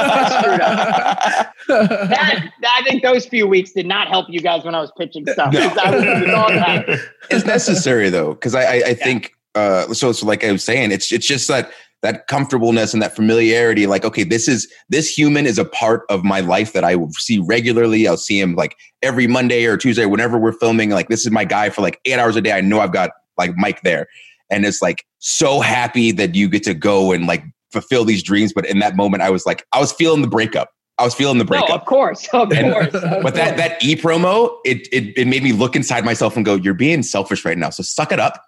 [0.07, 2.09] I screwed up.
[2.09, 5.27] That, I think those few weeks did not help you guys when I was pitching
[5.27, 5.53] stuff.
[5.53, 5.68] No.
[5.68, 8.94] Was, it's necessary though, because I, I, I yeah.
[8.94, 10.12] think uh, so.
[10.12, 11.70] So like I was saying, it's it's just that
[12.02, 13.87] that comfortableness and that familiarity.
[13.87, 17.12] Like, okay, this is this human is a part of my life that I will
[17.12, 18.06] see regularly.
[18.06, 20.90] I'll see him like every Monday or Tuesday, whenever we're filming.
[20.90, 22.52] Like, this is my guy for like eight hours a day.
[22.52, 24.06] I know I've got like Mike there
[24.50, 28.52] and it's like so happy that you get to go and like fulfill these dreams.
[28.52, 30.70] But in that moment, I was like, I was feeling the breakup.
[30.98, 31.68] I was feeling the breakup.
[31.68, 32.92] No, of course, of and, course.
[32.92, 36.44] Of but that that e promo, it, it it made me look inside myself and
[36.44, 37.70] go, "You're being selfish right now.
[37.70, 38.44] So suck it up,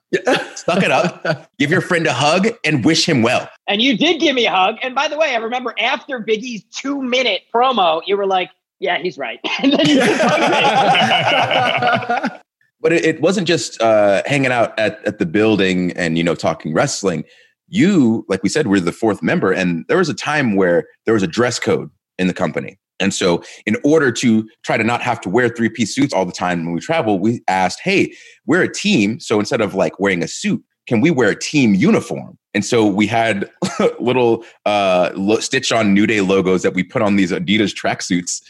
[0.56, 1.48] suck it up.
[1.58, 4.50] Give your friend a hug and wish him well." And you did give me a
[4.50, 4.78] hug.
[4.82, 8.50] And by the way, I remember after Big E's two minute promo, you were like,
[8.80, 12.38] "Yeah, he's right." and then you just hugged me.
[12.80, 16.34] but it, it wasn't just uh, hanging out at, at the building and you know
[16.34, 17.22] talking wrestling
[17.68, 21.14] you like we said we're the fourth member and there was a time where there
[21.14, 21.88] was a dress code
[22.20, 25.68] in the company and so in order to try to not have to wear three
[25.68, 28.14] piece suits all the time when we travel we asked hey
[28.46, 31.74] we're a team so instead of like wearing a suit can we wear a team
[31.74, 33.48] uniform and so we had
[34.00, 38.42] little uh, stitch on new day logos that we put on these adidas tracksuits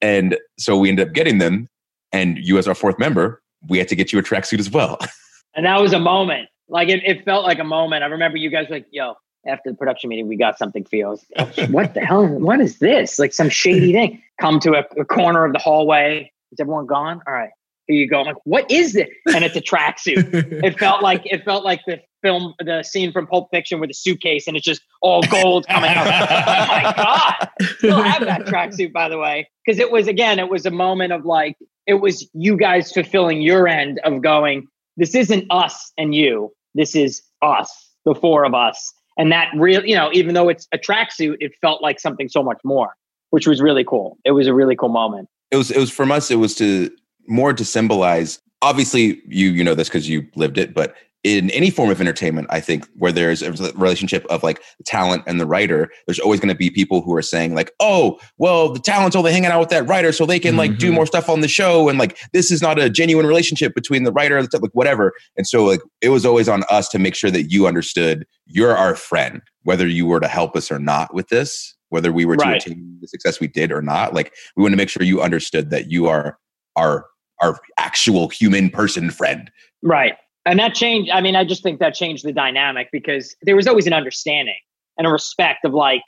[0.00, 1.68] and so we ended up getting them
[2.12, 4.98] and you as our fourth member we had to get you a tracksuit as well.
[5.56, 6.48] And that was a moment.
[6.68, 8.02] Like it, it felt like a moment.
[8.02, 9.14] I remember you guys like, yo,
[9.46, 11.18] after the production meeting, we got something for you.
[11.38, 12.26] Oh, what the hell?
[12.26, 13.18] What is this?
[13.18, 14.22] Like some shady thing.
[14.40, 16.32] Come to a, a, corner of the hallway.
[16.52, 17.20] Is everyone gone?
[17.26, 17.50] All right.
[17.86, 18.20] Here you go.
[18.20, 19.08] I'm like, what is this?
[19.34, 20.32] And it's a tracksuit.
[20.64, 23.94] it felt like it felt like the film, the scene from Pulp Fiction with a
[23.94, 26.06] suitcase, and it's just all gold coming out.
[26.06, 27.48] oh my god!
[27.78, 31.12] Still have that tracksuit, by the way, because it was again, it was a moment
[31.12, 36.14] of like it was you guys fulfilling your end of going, this isn't us and
[36.14, 36.52] you.
[36.74, 38.92] This is us, the four of us.
[39.16, 42.42] And that real, you know, even though it's a tracksuit, it felt like something so
[42.42, 42.94] much more,
[43.30, 44.18] which was really cool.
[44.24, 45.28] It was a really cool moment.
[45.50, 46.90] It was, it was from us, it was to
[47.26, 51.70] more to symbolize obviously you you know this because you lived it but in any
[51.70, 55.90] form of entertainment, I think where there's a relationship of like talent and the writer,
[56.06, 59.32] there's always going to be people who are saying like, "Oh, well, the talent's only
[59.32, 60.78] hanging out with that writer, so they can like mm-hmm.
[60.78, 64.04] do more stuff on the show," and like this is not a genuine relationship between
[64.04, 65.14] the writer and the like whatever.
[65.36, 68.76] And so like it was always on us to make sure that you understood you're
[68.76, 72.34] our friend, whether you were to help us or not with this, whether we were
[72.34, 72.60] right.
[72.60, 74.12] to attain the success we did or not.
[74.12, 76.38] Like we want to make sure you understood that you are
[76.76, 77.06] our
[77.40, 79.50] our actual human person friend.
[79.82, 80.14] Right.
[80.46, 81.10] And that changed.
[81.10, 84.58] I mean, I just think that changed the dynamic because there was always an understanding
[84.98, 86.02] and a respect of like,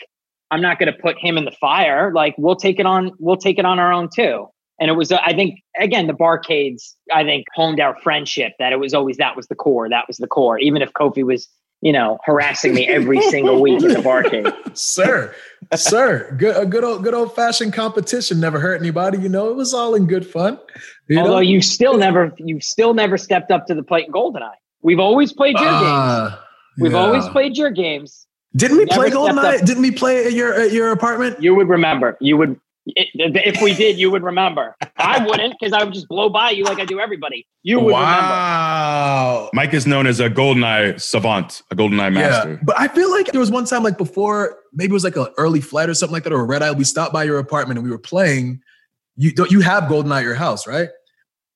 [0.50, 2.12] I'm not going to put him in the fire.
[2.12, 3.12] Like, we'll take it on.
[3.18, 4.46] We'll take it on our own too.
[4.78, 8.76] And it was, I think, again, the barcades, I think, honed our friendship that it
[8.78, 9.88] was always that was the core.
[9.88, 10.58] That was the core.
[10.58, 11.48] Even if Kofi was,
[11.80, 14.76] you know, harassing me every single week in the barcade.
[14.76, 15.34] sir,
[15.74, 19.18] sir, good, a good old, good old fashioned competition never hurt anybody.
[19.18, 20.58] You know, it was all in good fun.
[21.08, 21.40] You Although know?
[21.40, 24.54] you still never, you've still never stepped up to the plate in Goldeneye.
[24.82, 26.38] We've always played your uh, games.
[26.78, 26.98] We've yeah.
[26.98, 28.26] always played your games.
[28.54, 29.64] Didn't we play Goldeneye?
[29.64, 31.42] Didn't we play at your at your apartment?
[31.42, 32.16] You would remember.
[32.20, 34.76] You would if we did, you would remember.
[34.96, 37.46] I wouldn't because I would just blow by you like I do everybody.
[37.62, 38.00] You would wow.
[38.00, 38.34] remember.
[39.56, 42.50] Mike is known as a GoldenEye savant, a GoldenEye master.
[42.50, 45.16] Yeah, but I feel like there was one time, like before, maybe it was like
[45.16, 46.72] an early flight or something like that, or a red eye.
[46.72, 48.60] We stopped by your apartment and we were playing.
[49.16, 50.90] You don't you have GoldenEye at your house, right?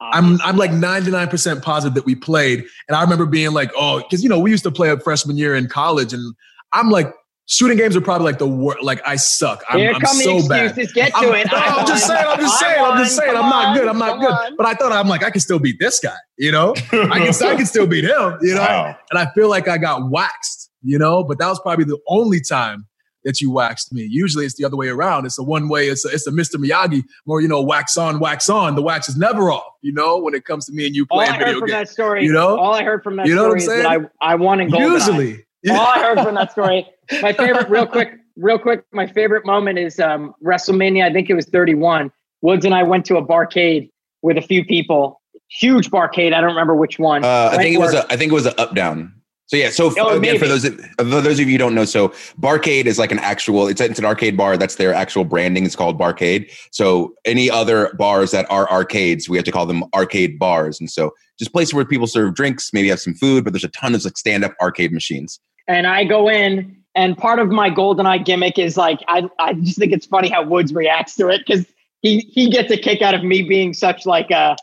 [0.01, 2.65] Um, I'm I'm like 99% positive that we played.
[2.89, 5.37] And I remember being like, oh, because you know, we used to play a freshman
[5.37, 6.35] year in college, and
[6.73, 7.13] I'm like
[7.51, 8.83] shooting games are probably like the worst.
[8.83, 9.63] Like I suck.
[9.69, 10.77] I'm, Here I'm come so the bad.
[10.95, 11.53] Get to I'm, it.
[11.53, 12.27] I'm, I'm just saying.
[12.27, 12.83] I'm just saying.
[12.83, 13.37] I'm just saying.
[13.37, 13.89] I'm not good.
[13.89, 14.31] I'm not good.
[14.31, 14.57] On.
[14.57, 16.17] But I thought I'm like I can still beat this guy.
[16.39, 18.39] You know, I can I can still beat him.
[18.41, 18.97] You know, wow.
[19.11, 20.71] and I feel like I got waxed.
[20.83, 22.87] You know, but that was probably the only time
[23.25, 24.07] that you waxed me.
[24.09, 25.27] Usually it's the other way around.
[25.27, 25.89] It's a one way.
[25.89, 26.55] It's a, it's a Mr.
[26.55, 27.43] Miyagi more.
[27.43, 28.77] You know, wax on, wax on.
[28.77, 29.75] The wax is never off.
[29.83, 31.69] You know, when it comes to me and you playing all I heard video from
[31.69, 31.89] games.
[31.89, 33.99] That story, you know, all I heard from that you know story is that I
[34.23, 34.83] I won in gold.
[34.83, 35.45] Usually.
[35.63, 35.79] Yeah.
[35.79, 36.87] All I heard from that story.
[37.23, 41.05] My favorite, real quick, real quick, my favorite moment is um, WrestleMania.
[41.05, 42.11] I think it was 31.
[42.43, 43.91] Woods and I went to a barcade
[44.23, 45.21] with a few people.
[45.49, 46.33] Huge barcade.
[46.33, 47.25] I don't remember which one.
[47.25, 47.95] Uh, I think it was.
[47.95, 49.15] A, I think it was an up down.
[49.47, 49.71] So yeah.
[49.71, 53.01] So oh, again, for those for those of you who don't know, so Barcade is
[53.01, 53.67] like an actual.
[53.67, 54.57] It's, it's an arcade bar.
[54.57, 55.67] That's their actual branding.
[55.67, 56.53] It's called Barcade.
[56.71, 60.79] So any other bars that are arcades, we have to call them arcade bars.
[60.79, 63.69] And so just places where people serve drinks, maybe have some food, but there's a
[63.69, 65.41] ton of like stand up arcade machines.
[65.67, 69.79] And I go in and part of my GoldenEye gimmick is like I, I just
[69.79, 71.67] think it's funny how Woods reacts to it because
[72.03, 74.57] he he gets a kick out of me being such like a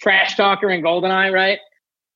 [0.00, 1.58] trash talker in GoldenEye, right?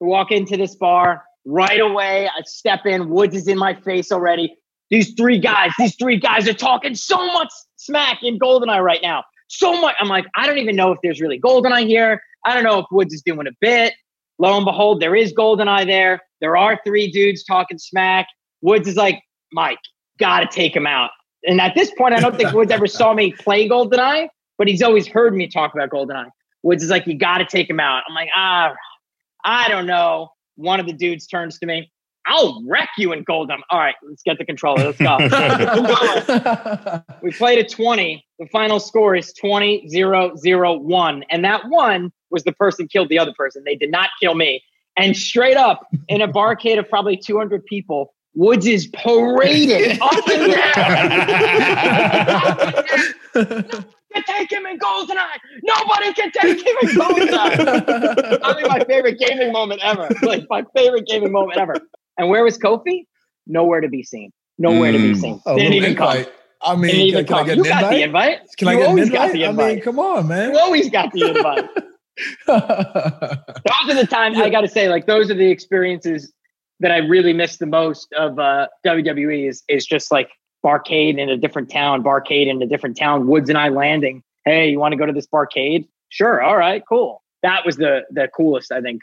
[0.00, 2.28] Walk into this bar right away.
[2.28, 3.08] I step in.
[3.08, 4.56] Woods is in my face already.
[4.90, 9.24] These three guys, these three guys are talking so much smack in GoldenEye right now.
[9.48, 9.94] So much.
[10.00, 12.22] I'm like, I don't even know if there's really GoldenEye here.
[12.46, 13.94] I don't know if Woods is doing a bit.
[14.38, 16.20] Lo and behold, there is GoldenEye there.
[16.40, 18.26] There are three dudes talking smack.
[18.60, 19.78] Woods is like, Mike,
[20.18, 21.10] got to take him out.
[21.44, 24.82] And at this point, I don't think Woods ever saw me play GoldenEye, but he's
[24.82, 26.30] always heard me talk about GoldenEye.
[26.62, 28.04] Woods is like, you got to take him out.
[28.08, 28.72] I'm like, ah,
[29.44, 30.28] I don't know.
[30.54, 31.90] One of the dudes turns to me,
[32.26, 33.60] I'll wreck you in GoldenEye.
[33.70, 34.84] All right, let's get the controller.
[34.84, 35.18] Let's go.
[37.22, 38.24] we played a 20.
[38.38, 41.24] The final score is 20 0 0 1.
[41.30, 43.62] And that one was the person killed the other person.
[43.64, 44.62] They did not kill me.
[44.96, 50.53] And straight up in a barcade of probably 200 people, Woods is paraded up and
[50.53, 50.75] down.
[54.12, 55.38] can take him in Goldeneye.
[55.62, 58.40] Nobody can take him in Goldeneye.
[58.40, 60.09] Probably my favorite gaming moment ever.
[60.23, 61.77] Like my favorite gaming moment ever.
[62.18, 63.07] And where was Kofi?
[63.47, 64.33] Nowhere to be seen.
[64.59, 64.97] Nowhere mm.
[64.97, 65.21] to be mm.
[65.21, 65.40] seen.
[65.57, 66.27] Didn't even come.
[66.64, 68.38] I mean, can, can I get you an got the invite.
[68.57, 69.29] Can you I get always an invite?
[69.29, 69.66] got the invite.
[69.66, 70.53] I mean, come on, man.
[70.53, 71.68] You always got the invite.
[72.47, 74.45] those are the times yeah.
[74.45, 76.33] I got to say, like, those are the experiences
[76.83, 80.31] that I really miss the most of uh, WWE is is just like
[80.64, 84.23] barcade in a different town, barcade in a different town, Woods and I landing.
[84.45, 85.88] Hey, you want to go to this barcade?
[86.09, 86.42] Sure.
[86.42, 87.23] All right, cool.
[87.42, 89.03] That was the the coolest, I think.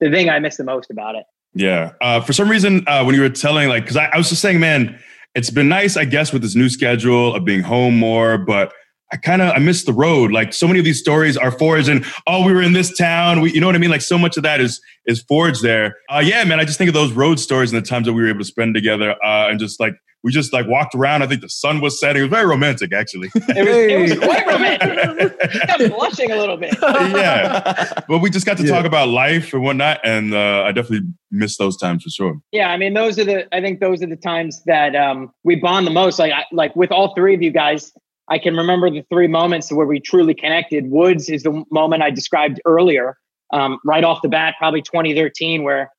[0.00, 1.24] The thing I miss the most about it.
[1.54, 1.92] Yeah.
[2.00, 4.40] Uh, for some reason, uh, when you were telling, like, because I, I was just
[4.40, 4.98] saying, man,
[5.34, 8.72] it's been nice, I guess, with this new schedule of being home more, but
[9.10, 10.32] I kind of I miss the road.
[10.32, 13.40] Like so many of these stories are forged, and oh, we were in this town.
[13.40, 13.90] We, you know what I mean?
[13.90, 15.96] Like so much of that is is forged there.
[16.12, 16.60] Uh, yeah, man.
[16.60, 18.44] I just think of those road stories and the times that we were able to
[18.44, 21.22] spend together, uh, and just like we just like walked around.
[21.22, 22.20] I think the sun was setting.
[22.20, 23.30] It was very romantic, actually.
[23.48, 25.36] It was, it was quite romantic.
[25.68, 26.76] I'm blushing a little bit.
[26.82, 28.72] yeah, but we just got to yeah.
[28.72, 32.38] talk about life and whatnot, and uh, I definitely miss those times for sure.
[32.52, 33.54] Yeah, I mean, those are the.
[33.54, 36.18] I think those are the times that um, we bond the most.
[36.18, 37.92] Like, like with all three of you guys,
[38.30, 40.90] I can remember the three moments where we truly connected.
[40.90, 43.16] Woods is the moment I described earlier,
[43.52, 45.90] um, right off the bat, probably 2013, where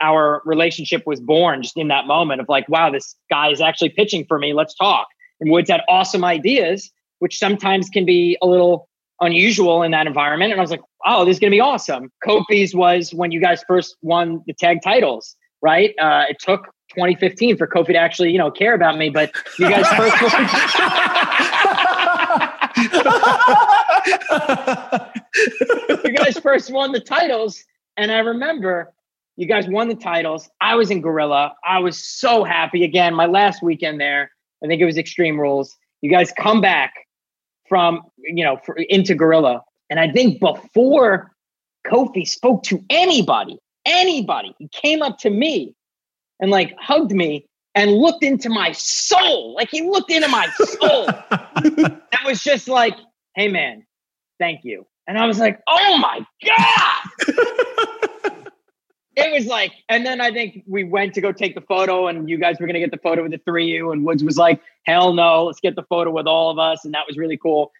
[0.00, 3.90] our relationship was born just in that moment of like, wow, this guy is actually
[3.90, 4.52] pitching for me.
[4.52, 5.06] Let's talk.
[5.40, 8.88] And Woods had awesome ideas, which sometimes can be a little
[9.20, 10.52] unusual in that environment.
[10.52, 12.10] And I was like, oh, this is going to be awesome.
[12.26, 15.94] Kofi's was when you guys first won the tag titles, right?
[15.98, 19.68] Uh, it took 2015 for Kofi to actually, you know, care about me, but you
[19.68, 20.48] guys first won.
[26.04, 27.64] you guys first won the titles.
[27.96, 28.92] And I remember
[29.36, 30.50] you guys won the titles.
[30.60, 31.54] I was in Gorilla.
[31.64, 32.84] I was so happy.
[32.84, 34.30] Again, my last weekend there,
[34.62, 35.76] I think it was Extreme Rules.
[36.02, 36.92] You guys come back
[37.68, 41.32] from, you know, for, into Gorilla And I think before
[41.86, 45.74] Kofi spoke to anybody, anybody, he came up to me
[46.40, 49.54] and like hugged me and looked into my soul.
[49.54, 51.06] Like he looked into my soul.
[51.30, 52.96] that was just like,
[53.34, 53.86] hey man,
[54.38, 54.86] thank you.
[55.06, 57.36] And I was like, oh my God.
[59.16, 62.28] it was like, and then I think we went to go take the photo, and
[62.28, 64.36] you guys were gonna get the photo with the three of you, and Woods was
[64.36, 66.84] like, hell no, let's get the photo with all of us.
[66.84, 67.72] And that was really cool.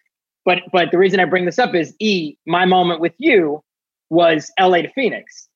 [0.45, 3.63] But but the reason I bring this up is E, my moment with you
[4.09, 5.47] was LA to Phoenix.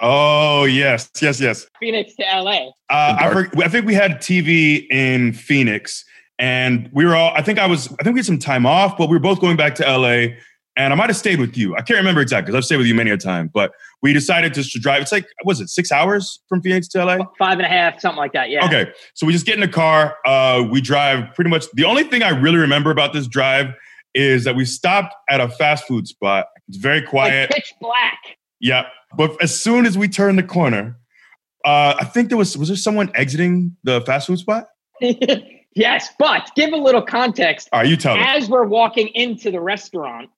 [0.00, 1.66] Oh yes, yes, yes.
[1.78, 2.68] Phoenix to LA.
[2.88, 6.04] Uh, I, heard, I think we had TV in Phoenix,
[6.38, 7.32] and we were all.
[7.34, 7.92] I think I was.
[8.00, 10.36] I think we had some time off, but we were both going back to LA.
[10.76, 11.74] And I might have stayed with you.
[11.74, 13.50] I can't remember exactly because I've stayed with you many a time.
[13.52, 13.72] But
[14.02, 15.02] we decided just to drive.
[15.02, 17.18] It's like was it six hours from Phoenix to LA?
[17.38, 18.48] Five and a half, something like that.
[18.48, 18.64] Yeah.
[18.64, 20.16] Okay, so we just get in the car.
[20.24, 21.66] Uh, we drive pretty much.
[21.74, 23.74] The only thing I really remember about this drive
[24.14, 26.46] is that we stopped at a fast food spot.
[26.68, 27.50] It's very quiet.
[27.50, 28.38] Like pitch black.
[28.60, 28.86] Yep.
[29.16, 30.96] But as soon as we turned the corner,
[31.64, 34.68] uh, I think there was was there someone exiting the fast food spot?
[35.00, 37.68] yes, but give a little context.
[37.72, 38.22] All right, you tell me.
[38.24, 40.30] As we're walking into the restaurant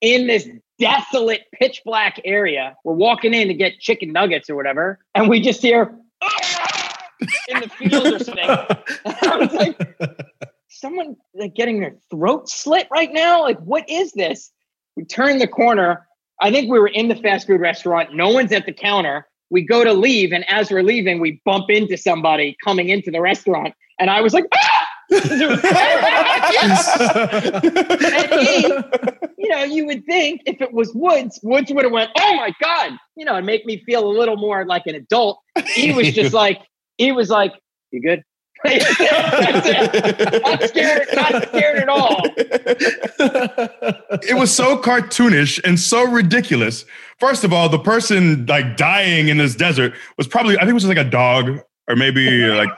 [0.00, 0.48] in this
[0.78, 5.40] desolate, pitch black area, we're walking in to get chicken nuggets or whatever, and we
[5.40, 6.98] just hear "Ah!"
[7.48, 8.44] in the field or something.
[8.48, 9.78] I was like,
[10.68, 13.42] someone like getting their throat slit right now?
[13.42, 14.50] Like, what is this?
[14.96, 16.06] We turn the corner.
[16.40, 18.14] I think we were in the fast food restaurant.
[18.14, 19.26] No one's at the counter.
[19.50, 23.20] We go to leave, and as we're leaving, we bump into somebody coming into the
[23.20, 24.86] restaurant, and I was like, ah!
[25.10, 25.16] he,
[29.38, 32.52] you know, you would think if it was Woods, Woods would have went, "Oh my
[32.60, 35.40] god," you know, and make me feel a little more like an adult.
[35.74, 36.60] He was just like,
[36.96, 37.54] he was like,
[37.90, 38.22] "You good?"
[38.64, 42.20] Not scared, not scared at all.
[44.22, 46.84] it was so cartoonish and so ridiculous.
[47.18, 50.74] First of all, the person like dying in this desert was probably, I think it
[50.74, 52.68] was just like a dog or maybe like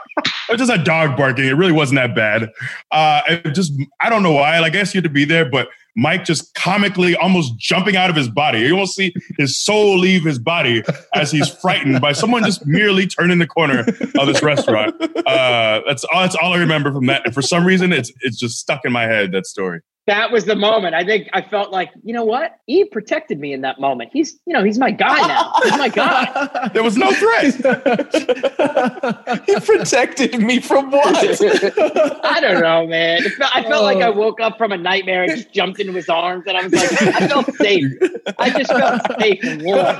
[0.48, 1.46] it was just a dog barking.
[1.46, 2.50] It really wasn't that bad.
[2.90, 4.58] Uh, it just, I don't know why.
[4.60, 8.10] Like, I guess you had to be there, but Mike just comically almost jumping out
[8.10, 8.60] of his body.
[8.60, 10.82] You almost see his soul leave his body
[11.14, 14.94] as he's frightened by someone just merely turning the corner of this restaurant.
[15.00, 16.22] Uh, that's all.
[16.22, 17.22] That's all I remember from that.
[17.24, 19.32] And for some reason, it's it's just stuck in my head.
[19.32, 20.96] That story that was the moment.
[20.96, 22.56] I think I felt like, you know what?
[22.66, 24.10] He protected me in that moment.
[24.12, 25.52] He's, you know, he's my guy now.
[25.62, 26.70] He's my guy.
[26.74, 27.54] there was no threat.
[29.46, 31.14] he protected me from what?
[32.24, 33.22] I don't know, man.
[33.22, 34.12] Felt, I felt like I oh.
[34.12, 36.92] woke up from a nightmare and just jumped into his arms, and I was like,
[37.02, 37.92] I felt safe.
[38.38, 39.96] I just felt safe and warm.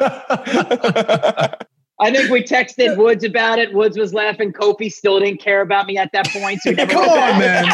[2.03, 3.73] I think we texted Woods about it.
[3.73, 4.53] Woods was laughing.
[4.53, 6.61] Kofi still didn't care about me at that point.
[6.61, 7.65] So Come on, man.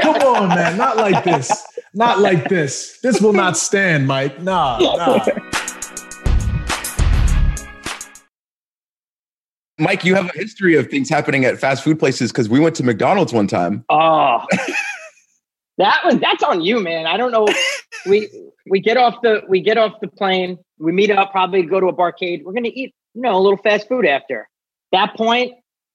[0.00, 0.78] Come on, man.
[0.78, 1.66] Not like this.
[1.92, 2.98] Not like this.
[3.02, 4.40] This will not stand, Mike.
[4.40, 5.26] Nah, nah.
[9.78, 12.74] Mike, you have a history of things happening at fast food places because we went
[12.76, 13.84] to McDonald's one time.
[13.90, 14.42] Oh,
[15.76, 17.06] that was that's on you, man.
[17.06, 17.46] I don't know.
[18.06, 18.28] We
[18.70, 20.58] we get off the we get off the plane.
[20.78, 22.42] We meet up, probably go to a barcade.
[22.42, 24.48] We're gonna eat you know, a little fast food after.
[24.92, 25.52] That point,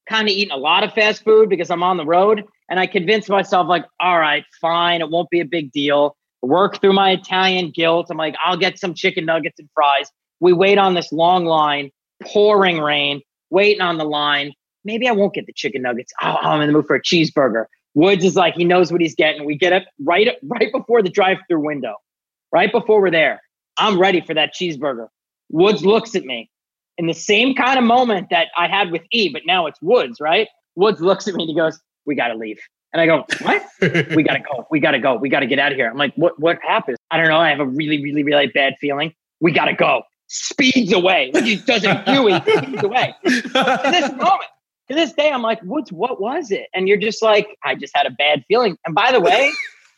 [0.10, 2.44] kind of eating a lot of fast food because I'm on the road.
[2.70, 6.16] And I convinced myself, like, all right, fine, it won't be a big deal.
[6.42, 8.08] Work through my Italian guilt.
[8.10, 10.10] I'm like, I'll get some chicken nuggets and fries.
[10.40, 11.92] We wait on this long line,
[12.22, 14.54] pouring rain, waiting on the line.
[14.84, 16.12] Maybe I won't get the chicken nuggets.
[16.22, 17.66] Oh, oh I'm in the mood for a cheeseburger.
[17.94, 19.46] Woods is like, he knows what he's getting.
[19.46, 21.96] We get it right, right before the drive through window,
[22.52, 23.40] right before we're there.
[23.78, 25.08] I'm ready for that cheeseburger.
[25.50, 26.50] Woods looks at me
[26.98, 30.20] in the same kind of moment that I had with E, but now it's Woods,
[30.20, 30.48] right?
[30.76, 32.60] Woods looks at me and he goes, "We got to leave."
[32.94, 33.64] And I go, "What?
[34.16, 34.68] we got to go.
[34.70, 35.16] We got to go.
[35.16, 36.40] We got to get out of here." I'm like, "What?
[36.40, 37.38] What happened?" I don't know.
[37.38, 39.14] I have a really, really, really bad feeling.
[39.42, 40.04] We got to go.
[40.28, 41.32] Speeds away.
[41.34, 42.44] He doesn't do it.
[42.44, 43.14] Speeds away.
[43.24, 44.50] to this moment,
[44.90, 47.96] to this day, I'm like, "Woods, what was it?" And you're just like, "I just
[47.96, 49.52] had a bad feeling." And by the way,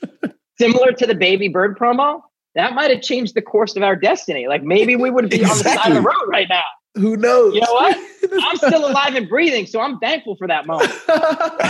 [0.59, 2.21] similar to the baby bird promo,
[2.55, 4.47] that might have changed the course of our destiny.
[4.47, 5.71] Like maybe we would be exactly.
[5.71, 6.63] on the side of the road right now.
[6.95, 7.53] Who knows?
[7.53, 7.97] You know what?
[8.41, 10.91] I'm still alive and breathing, so I'm thankful for that moment.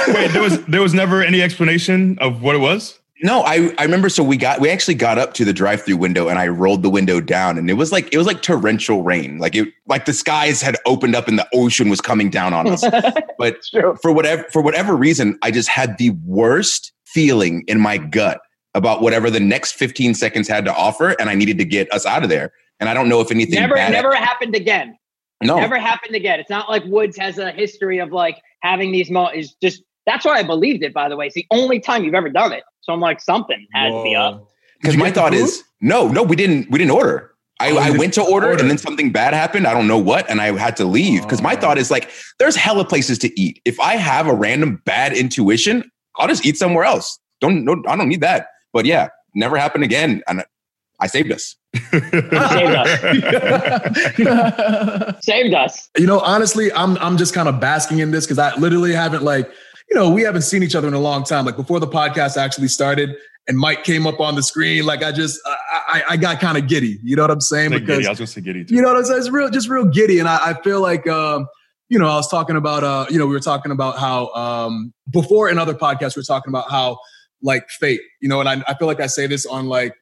[0.07, 2.99] Wait, there was there was never any explanation of what it was.
[3.23, 4.09] No, I, I remember.
[4.09, 6.84] So we got we actually got up to the drive through window and I rolled
[6.84, 10.05] the window down and it was like it was like torrential rain, like it like
[10.05, 12.84] the skies had opened up and the ocean was coming down on us.
[13.38, 13.63] but
[14.01, 18.41] for whatever for whatever reason, I just had the worst feeling in my gut
[18.73, 22.05] about whatever the next 15 seconds had to offer, and I needed to get us
[22.05, 22.51] out of there.
[22.82, 24.97] And I don't know if anything never never happened again.
[25.43, 25.57] No.
[25.59, 26.39] Never happened again.
[26.39, 29.38] It's not like Woods has a history of like having these moments.
[29.49, 30.93] Is just that's why I believed it.
[30.93, 32.63] By the way, it's the only time you've ever done it.
[32.81, 34.03] So I'm like, something had Whoa.
[34.03, 34.47] to be up.
[34.81, 35.39] Because my thought food?
[35.41, 36.69] is no, no, we didn't.
[36.71, 37.31] We didn't order.
[37.59, 38.59] I, Oh, I went to order, order.
[38.61, 39.65] and then something bad happened.
[39.65, 41.59] I don't know what, and I had to leave because my Oh.
[41.59, 43.61] thought is like, there's hella places to eat.
[43.63, 47.17] If I have a random bad intuition, I'll just eat somewhere else.
[47.41, 48.47] Don't no, I don't need that.
[48.73, 50.43] But yeah, never happened again, and
[50.99, 51.55] I saved us.
[51.91, 52.89] Saved us.
[55.25, 55.89] Saved us.
[55.97, 59.23] you know, honestly, I'm I'm just kind of basking in this because I literally haven't
[59.23, 59.51] like,
[59.89, 61.45] you know, we haven't seen each other in a long time.
[61.45, 63.15] Like before the podcast actually started,
[63.47, 66.57] and Mike came up on the screen, like I just I I, I got kind
[66.57, 66.99] of giddy.
[67.03, 67.71] You know what I'm saying?
[67.71, 68.07] Say because giddy.
[68.07, 68.75] I was gonna say giddy too.
[68.75, 69.19] you know what I'm saying?
[69.19, 70.19] It's real, just real giddy.
[70.19, 71.47] And I, I feel like, um,
[71.89, 74.93] you know, I was talking about, uh, you know, we were talking about how um,
[75.11, 76.97] before in other podcasts, we were talking about how
[77.41, 79.93] like fate, you know, and I, I feel like I say this on like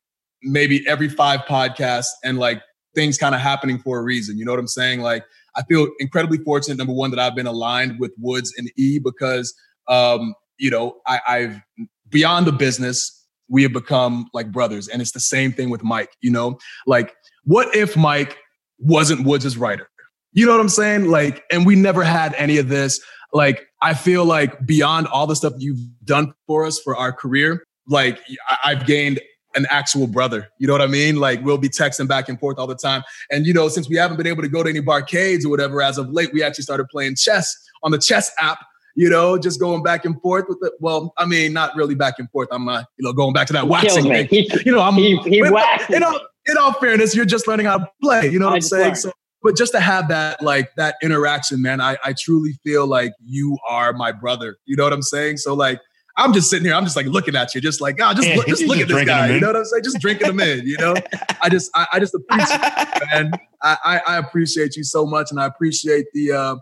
[0.43, 2.61] maybe every five podcasts and like
[2.95, 4.37] things kind of happening for a reason.
[4.37, 5.01] You know what I'm saying?
[5.01, 5.25] Like
[5.55, 9.53] I feel incredibly fortunate, number one, that I've been aligned with Woods and E because,
[9.87, 11.61] um, you know, I, I've
[12.09, 14.87] beyond the business, we have become like brothers.
[14.87, 17.13] And it's the same thing with Mike, you know, like
[17.43, 18.37] what if Mike
[18.79, 19.89] wasn't Woods' writer?
[20.31, 21.09] You know what I'm saying?
[21.09, 22.99] Like, and we never had any of this.
[23.33, 27.63] Like, I feel like beyond all the stuff you've done for us for our career,
[27.87, 28.19] like
[28.63, 29.19] I've gained
[29.55, 30.49] an actual brother.
[30.57, 31.17] You know what I mean?
[31.17, 33.03] Like we'll be texting back and forth all the time.
[33.31, 35.81] And you know, since we haven't been able to go to any barcades or whatever
[35.81, 38.59] as of late, we actually started playing chess on the chess app.
[38.95, 40.73] You know, just going back and forth with it.
[40.79, 42.47] Well, I mean, not really back and forth.
[42.51, 44.27] I'm not, you know, going back to that waxing thing.
[44.27, 47.79] He, You know, I'm he, he in all, in all fairness, you're just learning how
[47.79, 48.29] to play.
[48.29, 48.95] You know what I I'm saying?
[48.95, 53.13] So, but just to have that, like that interaction, man, I, I truly feel like
[53.25, 54.57] you are my brother.
[54.65, 55.37] You know what I'm saying?
[55.37, 55.81] So, like,
[56.15, 58.45] I'm just sitting here, I'm just like looking at you, just like, God, just look,
[58.47, 59.29] just look just at this guy.
[59.33, 59.83] You know what I'm saying?
[59.83, 60.65] Just drinking them in.
[60.67, 60.95] You know,
[61.41, 62.59] I just, I, I just appreciate,
[63.13, 63.31] man.
[63.61, 66.31] I, I, I appreciate you so much, and I appreciate the.
[66.31, 66.55] Uh,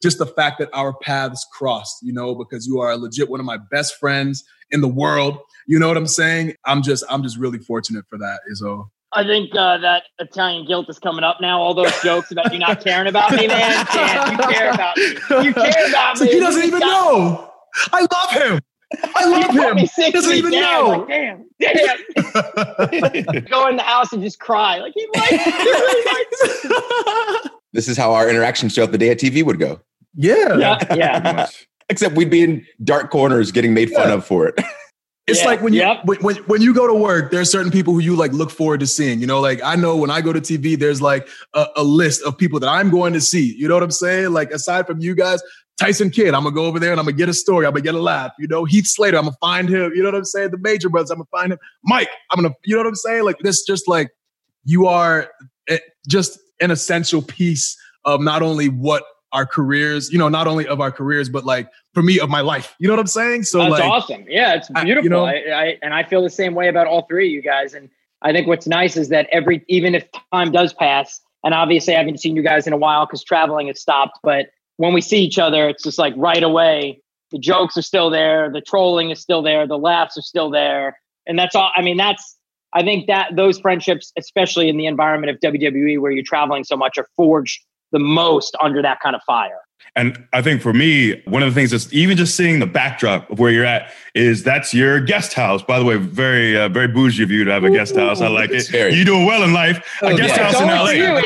[0.00, 3.40] just the fact that our paths crossed, you know, because you are a legit one
[3.40, 5.38] of my best friends in the world.
[5.66, 6.54] You know what I'm saying?
[6.64, 8.40] I'm just, I'm just really fortunate for that.
[8.48, 8.92] Is all.
[9.12, 11.60] I think uh, that Italian guilt is coming up now.
[11.60, 13.86] All those jokes about you not caring about me, man.
[13.92, 15.04] Damn, you care about me.
[15.04, 16.32] You care about So me.
[16.32, 17.50] he doesn't even know.
[17.92, 18.60] I love him.
[19.14, 19.74] I He love put him.
[19.76, 20.90] me He six doesn't even down.
[20.90, 20.98] know.
[21.00, 23.44] Like, damn, damn.
[23.50, 24.78] Go in the house and just cry.
[24.78, 25.30] Like he likes.
[25.30, 27.48] He really likes.
[27.74, 29.78] This is how our interactions throughout the day at TV would go.
[30.14, 30.56] Yeah.
[30.56, 31.46] Yeah, yeah.
[31.90, 34.14] Except we'd be in dark corners getting made fun Yeah.
[34.14, 34.54] of for it.
[35.26, 36.02] It's Yeah, like when you yep.
[36.06, 38.50] when, when when you go to work, there are certain people who you like look
[38.50, 39.20] forward to seeing.
[39.20, 42.22] You know, like I know when I go to TV, there's like a, a list
[42.22, 43.54] of people that I'm going to see.
[43.54, 44.30] You know what I'm saying?
[44.32, 45.42] Like aside from you guys,
[45.78, 47.64] Tyson Kidd, I'm gonna go over there and I'm gonna get a story.
[47.66, 48.32] I'm gonna get a laugh.
[48.38, 49.92] You know, Heath Slater, I'm gonna find him.
[49.94, 50.50] You know what I'm saying?
[50.50, 51.58] The Major Brothers, I'm gonna find him.
[51.84, 52.54] Mike, I'm gonna.
[52.64, 53.24] You know what I'm saying?
[53.24, 54.10] Like this, just like
[54.64, 55.28] you are
[55.68, 60.66] eh, just an essential piece of not only what our careers, you know, not only
[60.66, 62.74] of our careers, but like for me of my life.
[62.78, 63.44] You know what I'm saying?
[63.44, 64.24] So That's like, awesome.
[64.28, 65.10] Yeah, it's I- you beautiful.
[65.10, 67.74] know- I, I, and I feel the same way about all three of you guys.
[67.74, 67.90] And
[68.22, 71.98] I think what's nice is that every, even if time does pass, and obviously I
[71.98, 74.46] haven't seen you guys in a while because traveling has stopped, but
[74.78, 77.00] when we see each other, it's just like right away,
[77.30, 80.98] the jokes are still there, the trolling is still there, the laughs are still there.
[81.26, 81.70] And that's all.
[81.76, 82.36] I mean, that's,
[82.72, 86.76] I think that those friendships, especially in the environment of WWE where you're traveling so
[86.76, 87.60] much, are forged
[87.92, 89.58] the most under that kind of fire.
[89.96, 93.30] And I think for me, one of the things that's even just seeing the backdrop
[93.30, 95.62] of where you're at is that's your guest house.
[95.62, 98.20] By the way, very uh, very bougie of you to have a guest house.
[98.20, 98.68] I like it.
[98.68, 99.78] very- You doing well in life.
[100.02, 100.42] A Oh, guest yeah.
[100.44, 101.20] house It's in only LA.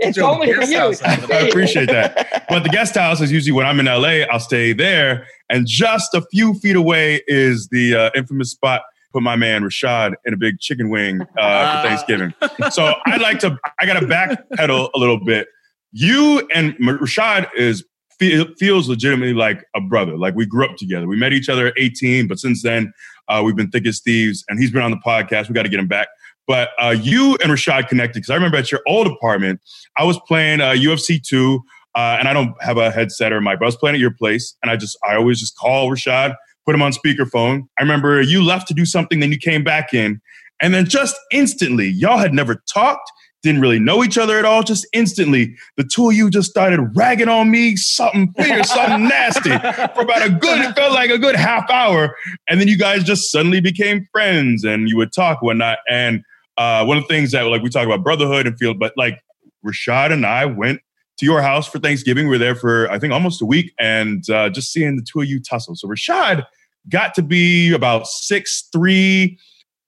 [0.00, 0.08] For you.
[0.08, 0.78] It's Your only for guest you.
[0.78, 1.02] house.
[1.02, 2.44] I appreciate that.
[2.48, 5.26] But the guest house is usually when I'm in LA, I'll stay there.
[5.50, 8.82] And just a few feet away is the uh, infamous spot.
[9.12, 12.34] Put my man Rashad in a big chicken wing uh, for Thanksgiving.
[12.70, 15.48] So I'd like to, I got to backpedal a little bit.
[15.92, 17.84] You and Rashad is
[18.18, 20.16] feels legitimately like a brother.
[20.16, 21.06] Like we grew up together.
[21.06, 22.92] We met each other at 18, but since then
[23.28, 24.44] uh, we've been thick as thieves.
[24.48, 25.48] And he's been on the podcast.
[25.48, 26.08] We got to get him back.
[26.46, 29.60] But uh, you and Rashad connected because I remember at your old apartment,
[29.96, 31.60] I was playing uh, UFC two,
[31.94, 34.12] uh, and I don't have a headset or mic, but I was playing at your
[34.12, 37.66] place, and I just I always just call Rashad, put him on speakerphone.
[37.78, 40.20] I remember you left to do something, then you came back in,
[40.60, 43.10] and then just instantly, y'all had never talked,
[43.42, 44.62] didn't really know each other at all.
[44.62, 49.50] Just instantly, the two of you just started ragging on me, something fierce, something nasty,
[49.50, 52.14] for about a good, it felt like a good half hour,
[52.48, 56.22] and then you guys just suddenly became friends, and you would talk whatnot, and
[56.58, 59.20] uh, one of the things that like we talk about brotherhood and feel, but like
[59.64, 60.80] Rashad and I went
[61.18, 62.26] to your house for Thanksgiving.
[62.26, 65.20] We were there for I think almost a week, and uh, just seeing the two
[65.20, 65.74] of you tussle.
[65.76, 66.44] So Rashad
[66.88, 69.38] got to be about six three,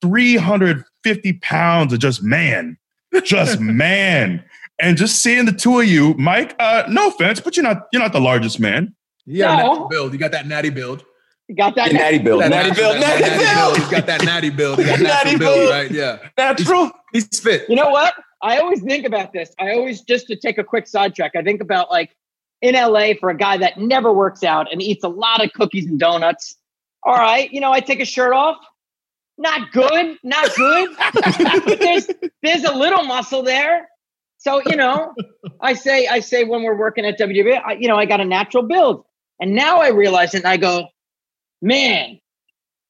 [0.03, 2.77] three hundred fifty pounds of just man,
[3.23, 4.43] just man,
[4.81, 6.55] and just seeing the two of you, Mike.
[6.59, 8.95] Uh, no offense, but you're not you're not the largest man.
[9.27, 9.87] Yeah, No.
[9.89, 10.13] build.
[10.15, 11.05] You got that natty build.
[11.49, 11.89] You got that?
[11.89, 12.43] The natty build.
[12.43, 12.97] That Natty build.
[12.97, 13.77] that Natty build.
[13.79, 14.79] He's got that natty build.
[14.79, 15.71] He got Natty natural build, build.
[15.71, 15.91] right?
[15.91, 16.19] Yeah.
[16.37, 16.91] Natural.
[17.13, 17.69] He's fit.
[17.71, 18.15] You know what?
[18.43, 19.55] I always think about this.
[19.59, 21.35] I always just to take a quick sidetrack.
[21.35, 22.15] I think about like
[22.61, 25.87] in LA for a guy that never works out and eats a lot of cookies
[25.87, 26.57] and donuts.
[27.03, 28.59] All right, you know, I take a shirt off.
[29.39, 30.97] Not good, not good.
[31.65, 32.09] but there's
[32.43, 33.89] there's a little muscle there.
[34.39, 35.15] So you know,
[35.61, 38.25] I say I say when we're working at WWE, I, you know, I got a
[38.25, 39.05] natural build,
[39.41, 40.89] and now I realize it, and I go,
[41.63, 42.19] man,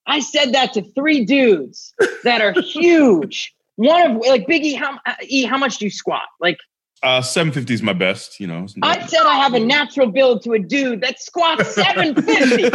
[0.06, 1.94] I said that to three dudes
[2.24, 3.54] that are huge.
[3.76, 6.22] One of like Biggie, how E, how much do you squat?
[6.40, 6.58] Like
[7.02, 8.66] Uh, 750 is my best, you know.
[8.82, 12.72] I said, I have a natural build to a dude that squats 750, and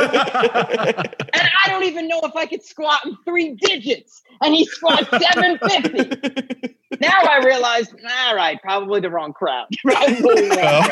[1.66, 6.76] I don't even know if I could squat in three digits, and he squats 750.
[7.02, 7.94] now I realize,
[8.28, 9.68] all right, probably the wrong crowd.
[9.84, 10.84] Probably the wrong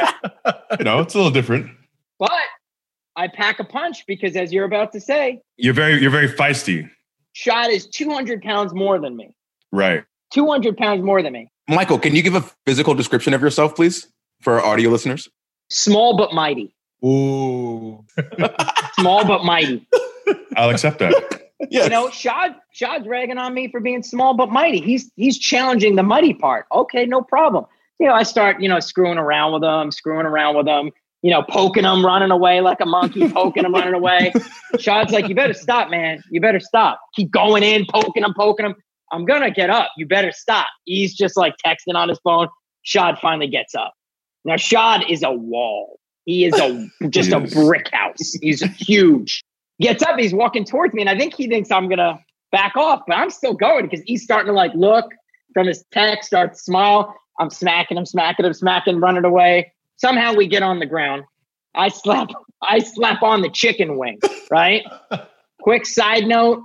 [0.43, 0.55] crowd.
[0.79, 1.71] you know, it's a little different.
[2.19, 2.31] But
[3.15, 6.89] I pack a punch because, as you're about to say, You're very, you're very feisty,
[7.33, 9.33] Shad is 200 pounds more than me.
[9.71, 10.03] right?
[10.33, 11.51] 200 pounds more than me.
[11.67, 14.07] Michael, can you give a physical description of yourself, please,
[14.41, 15.29] for our audio listeners?
[15.69, 16.73] Small but mighty.
[17.05, 18.05] Ooh.
[18.99, 19.87] Small but mighty.
[20.55, 21.39] I'll accept that.
[21.69, 21.83] Yes.
[21.83, 24.81] You know, Shad Shad's ragging on me for being small but mighty.
[24.81, 26.65] He's he's challenging the mighty part.
[26.71, 27.65] Okay, no problem.
[27.99, 30.91] You know, I start, you know, screwing around with him, screwing around with him,
[31.21, 34.33] you know, poking him, running away like a monkey, poking him, running away.
[34.79, 36.23] Shad's like, you better stop, man.
[36.29, 36.99] You better stop.
[37.15, 38.75] Keep going in, poking him, poking him.
[39.11, 39.91] I'm gonna get up.
[39.97, 40.67] You better stop.
[40.85, 42.47] He's just like texting on his phone.
[42.83, 43.93] Shad finally gets up.
[44.45, 45.99] Now Shad is a wall.
[46.25, 48.33] He is a just a brick house.
[48.41, 49.43] He's huge.
[49.79, 52.19] Gets up, he's walking towards me, and I think he thinks I'm gonna
[52.51, 55.11] back off, but I'm still going because he's starting to like look
[55.53, 57.15] from his text, start to smile.
[57.39, 59.73] I'm smacking him, smacking him, smacking, running away.
[60.01, 61.25] Somehow we get on the ground.
[61.75, 62.29] I slap,
[62.63, 64.83] I slap on the chicken wing, right?
[65.61, 66.63] Quick side note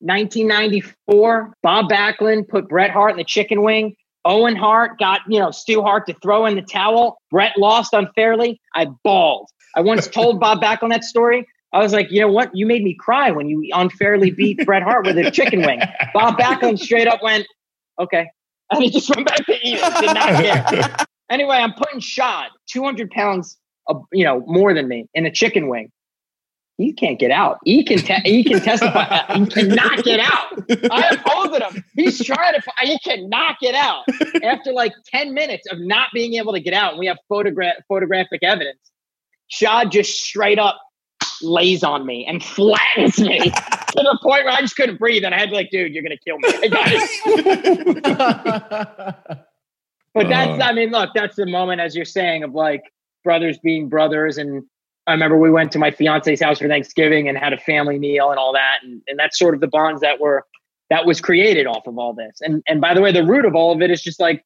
[0.00, 3.96] 1994, Bob Backlund put Bret Hart in the chicken wing.
[4.26, 7.16] Owen Hart got, you know, Stu Hart to throw in the towel.
[7.30, 8.60] Bret lost unfairly.
[8.74, 9.48] I bawled.
[9.74, 11.46] I once told Bob Backlund that story.
[11.72, 12.54] I was like, you know what?
[12.54, 15.80] You made me cry when you unfairly beat Bret Hart with a chicken wing.
[16.12, 17.46] Bob Backlund straight up went,
[17.98, 18.28] okay.
[18.70, 20.00] And he just went back to eat it.
[20.00, 20.28] Did not
[20.68, 21.06] care.
[21.30, 23.58] Anyway, I'm putting Shad, 200 pounds,
[23.88, 25.90] of, you know, more than me in a chicken wing.
[26.78, 27.58] He can't get out.
[27.64, 29.34] He can te- he can testify.
[29.34, 30.52] he cannot get out.
[30.90, 31.84] I'm opposed him.
[31.94, 32.62] He's trying to.
[32.82, 34.04] He cannot get out.
[34.42, 37.76] After like ten minutes of not being able to get out, and we have photograph
[37.88, 38.78] photographic evidence.
[39.48, 40.78] Shad just straight up
[41.40, 43.52] lays on me and flattens me to
[43.94, 46.18] the point where I just couldn't breathe, and I had to like, dude, you're gonna
[46.18, 46.50] kill me.
[50.16, 50.28] I got it.
[50.28, 50.64] But that's, Uh.
[50.64, 52.82] I mean, look, that's the moment, as you're saying, of like
[53.24, 54.38] brothers being brothers.
[54.38, 54.64] And
[55.06, 58.30] I remember we went to my fiance's house for Thanksgiving and had a family meal
[58.30, 58.78] and all that.
[58.82, 60.44] And, and that's sort of the bonds that were,
[60.90, 62.38] that was created off of all this.
[62.40, 64.44] And, and by the way, the root of all of it is just like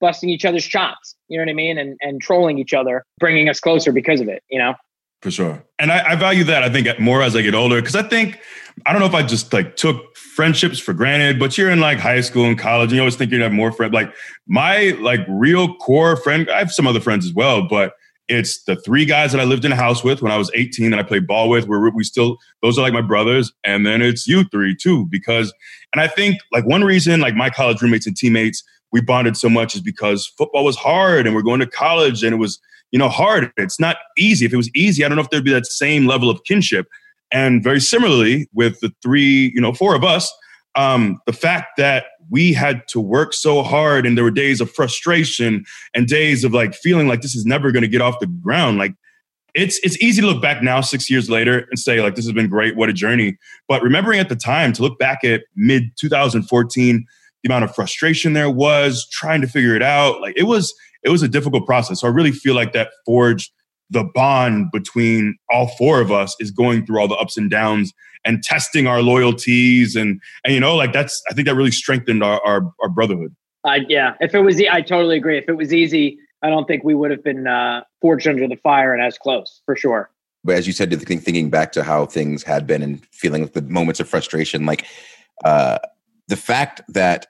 [0.00, 1.78] busting each other's chops, you know what I mean?
[1.78, 4.74] And, and trolling each other, bringing us closer because of it, you know?
[5.20, 5.62] For sure.
[5.78, 7.80] And I, I value that, I think, more as I get older.
[7.80, 8.40] Cause I think,
[8.86, 11.98] I don't know if I just like took friendships for granted, but you're in like
[11.98, 13.92] high school and college and you always think you're gonna have more friends.
[13.92, 14.14] Like
[14.46, 17.94] my like real core friend, I have some other friends as well, but
[18.28, 20.90] it's the three guys that I lived in a house with when I was 18
[20.90, 23.52] that I played ball with, where we still, those are like my brothers.
[23.64, 25.52] And then it's you three too, because,
[25.92, 29.48] and I think like one reason like my college roommates and teammates, we bonded so
[29.48, 32.60] much is because football was hard and we're going to college and it was,
[32.90, 33.50] you know, hard.
[33.56, 34.46] It's not easy.
[34.46, 36.86] If it was easy, I don't know if there'd be that same level of kinship.
[37.32, 40.32] And very similarly, with the three, you know, four of us,
[40.74, 44.70] um, the fact that we had to work so hard and there were days of
[44.70, 45.64] frustration
[45.94, 48.78] and days of like feeling like this is never going to get off the ground.
[48.78, 48.94] Like
[49.54, 52.32] it's it's easy to look back now, six years later, and say like this has
[52.32, 53.36] been great, what a journey.
[53.68, 57.06] But remembering at the time to look back at mid 2014,
[57.42, 61.10] the amount of frustration there was, trying to figure it out, like it was it
[61.10, 62.00] was a difficult process.
[62.00, 63.52] So I really feel like that forged
[63.92, 67.92] the bond between all four of us is going through all the ups and downs
[68.24, 72.22] and testing our loyalties and and you know like that's I think that really strengthened
[72.22, 73.34] our our, our brotherhood.
[73.64, 75.38] I yeah, if it was, e- I totally agree.
[75.38, 78.56] If it was easy, I don't think we would have been uh, forged under the
[78.56, 80.10] fire and as close for sure.
[80.42, 83.62] but as you said, think, thinking back to how things had been and feeling the
[83.62, 84.86] moments of frustration, like
[85.44, 85.78] uh,
[86.26, 87.26] the fact that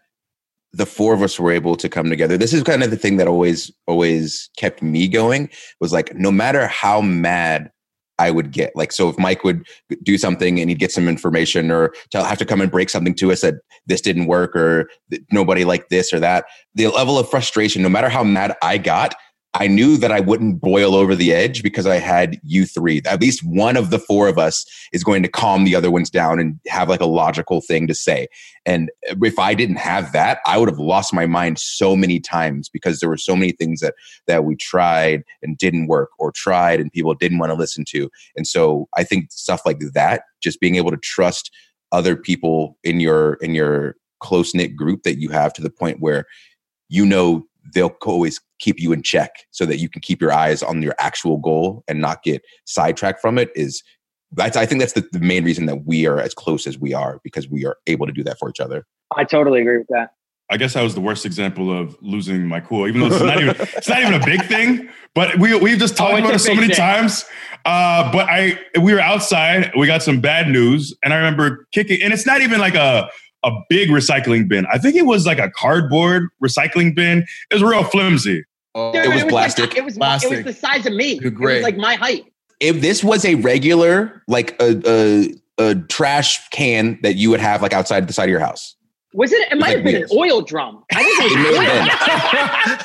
[0.72, 2.38] the four of us were able to come together.
[2.38, 5.50] This is kind of the thing that always, always kept me going.
[5.80, 7.70] Was like, no matter how mad
[8.18, 9.66] I would get, like, so if Mike would
[10.02, 13.14] do something and he'd get some information or tell have to come and break something
[13.16, 13.56] to us that
[13.86, 14.88] this didn't work or
[15.30, 16.44] nobody liked this or that,
[16.74, 19.14] the level of frustration, no matter how mad I got,
[19.54, 23.02] I knew that I wouldn't boil over the edge because I had you three.
[23.04, 26.08] At least one of the four of us is going to calm the other ones
[26.08, 28.28] down and have like a logical thing to say.
[28.64, 32.70] And if I didn't have that, I would have lost my mind so many times
[32.70, 33.94] because there were so many things that
[34.26, 38.08] that we tried and didn't work or tried and people didn't want to listen to.
[38.36, 41.50] And so I think stuff like that, just being able to trust
[41.92, 46.00] other people in your in your close knit group that you have to the point
[46.00, 46.24] where
[46.88, 47.44] you know
[47.74, 50.94] they'll always keep you in check so that you can keep your eyes on your
[50.98, 53.82] actual goal and not get sidetracked from it is
[54.32, 56.94] that's i think that's the, the main reason that we are as close as we
[56.94, 59.88] are because we are able to do that for each other I totally agree with
[59.88, 60.14] that.
[60.50, 63.40] I guess I was the worst example of losing my cool, even though it's not
[63.42, 64.88] even it's not even a big thing.
[65.14, 66.76] But we we've just talked Oh, about it so many thing.
[66.76, 67.26] times.
[67.66, 72.02] Uh, but I we were outside, we got some bad news, and I remember kicking,
[72.02, 73.08] and it's not even like a
[73.44, 74.66] a big recycling bin.
[74.72, 77.26] I think it was like a cardboard recycling bin.
[77.50, 78.44] It was real flimsy.
[78.74, 79.76] Oh, Dude, It was like- plastic.
[79.76, 80.32] it was plastic.
[80.32, 81.18] it was the size of me.
[81.22, 82.24] You're It was like my height.
[82.60, 87.60] if this was a regular like a, a a trash can that you would have
[87.60, 88.74] like outside the side of your house
[89.12, 89.52] Was it?
[89.52, 90.82] It might like have been an oil drum.
[90.92, 91.76] I think It it may was have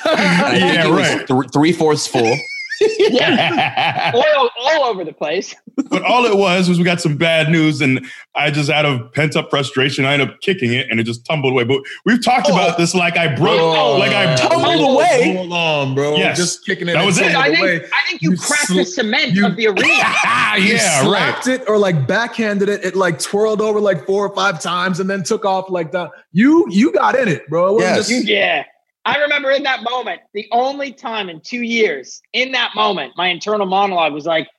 [0.09, 0.17] oil.
[0.17, 1.27] And I think Yeah, right.
[1.27, 2.35] th- three-fourths full yeah,
[2.82, 5.55] oil all over the place.
[5.89, 8.05] but all it was was we got some bad news, and
[8.36, 11.25] I just out of pent up frustration, I ended up kicking it, and it just
[11.25, 11.63] tumbled away.
[11.63, 15.34] But we've talked about this like I broke, Oh, like I tumbled away?
[15.36, 16.15] Hold on, bro.
[16.15, 16.38] Yes.
[16.38, 16.93] Just kicking it.
[16.93, 17.36] That was it.
[17.36, 17.75] I think away.
[17.93, 19.84] I think you, You cracked sl- the cement you- of the arena.
[20.57, 21.05] You yeah, right.
[21.43, 22.84] slapped it or like backhanded it.
[22.84, 26.09] It like twirled over like four or five times and then took off like that.
[26.32, 27.78] You you got in it, bro.
[27.78, 28.07] It Yes.
[28.09, 28.63] just- Yeah.
[29.08, 33.28] I remember in that moment, the only time in two years, in that moment, my
[33.28, 34.49] internal monologue was like,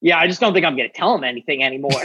[0.00, 1.90] yeah, I just don't think I'm going to tell him anything anymore.
[1.94, 1.98] I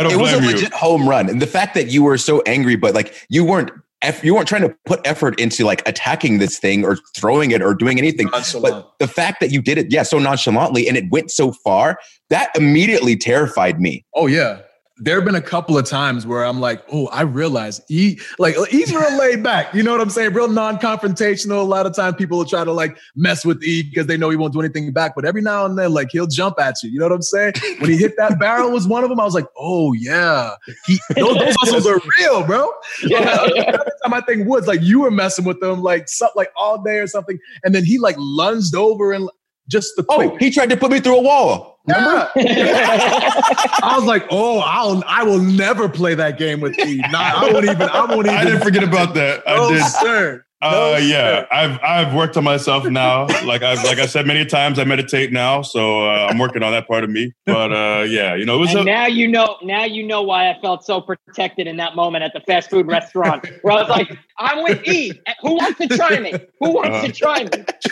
[0.00, 0.50] don't it was a you.
[0.50, 3.70] legit home run and the fact that you were so angry but like you weren't
[4.02, 7.62] eff- you weren't trying to put effort into like attacking this thing or throwing it
[7.62, 8.74] or doing anything Nonchalant.
[8.74, 12.00] but the fact that you did it yeah so nonchalantly and it went so far
[12.30, 14.62] that immediately terrified me Oh yeah.
[14.98, 18.56] There have been a couple of times where I'm like, oh, I realize he like
[18.56, 19.74] uh, he's real laid back.
[19.74, 20.32] You know what I'm saying?
[20.32, 21.58] Real non-confrontational.
[21.58, 24.30] A lot of times people will try to like mess with E because they know
[24.30, 25.14] he won't do anything back.
[25.14, 26.90] But every now and then, like he'll jump at you.
[26.90, 27.52] You know what I'm saying?
[27.78, 29.20] When he hit that barrel was one of them.
[29.20, 30.54] I was like, oh yeah,
[30.86, 32.72] he those, those muscles are real, bro.
[33.04, 33.42] Yeah.
[33.44, 36.82] Every time I think Woods, like you were messing with them, like something like all
[36.82, 39.28] day or something, and then he like lunged over and
[39.68, 40.30] just the oh, quick.
[40.32, 42.28] oh he tried to put me through a wall Yeah.
[42.36, 46.98] I was like, oh, I'll I will never play that game with E.
[47.10, 47.82] Nah, I won't even.
[47.82, 48.38] I won't even.
[48.38, 49.42] I didn't forget about that.
[49.46, 49.82] I No, did.
[49.84, 50.42] sir.
[50.62, 51.46] Uh, yeah, sir.
[51.52, 53.26] I've I've worked on myself now.
[53.44, 56.72] Like I've like I said many times, I meditate now, so uh, I'm working on
[56.72, 57.32] that part of me.
[57.44, 59.58] But uh, yeah, you know, it was and a, now you know.
[59.62, 62.86] Now you know why I felt so protected in that moment at the fast food
[62.86, 65.12] restaurant, where I was like, "I'm with E.
[65.42, 66.32] Who wants to try me?
[66.60, 67.06] Who wants Uh-huh.
[67.06, 67.50] to try me?"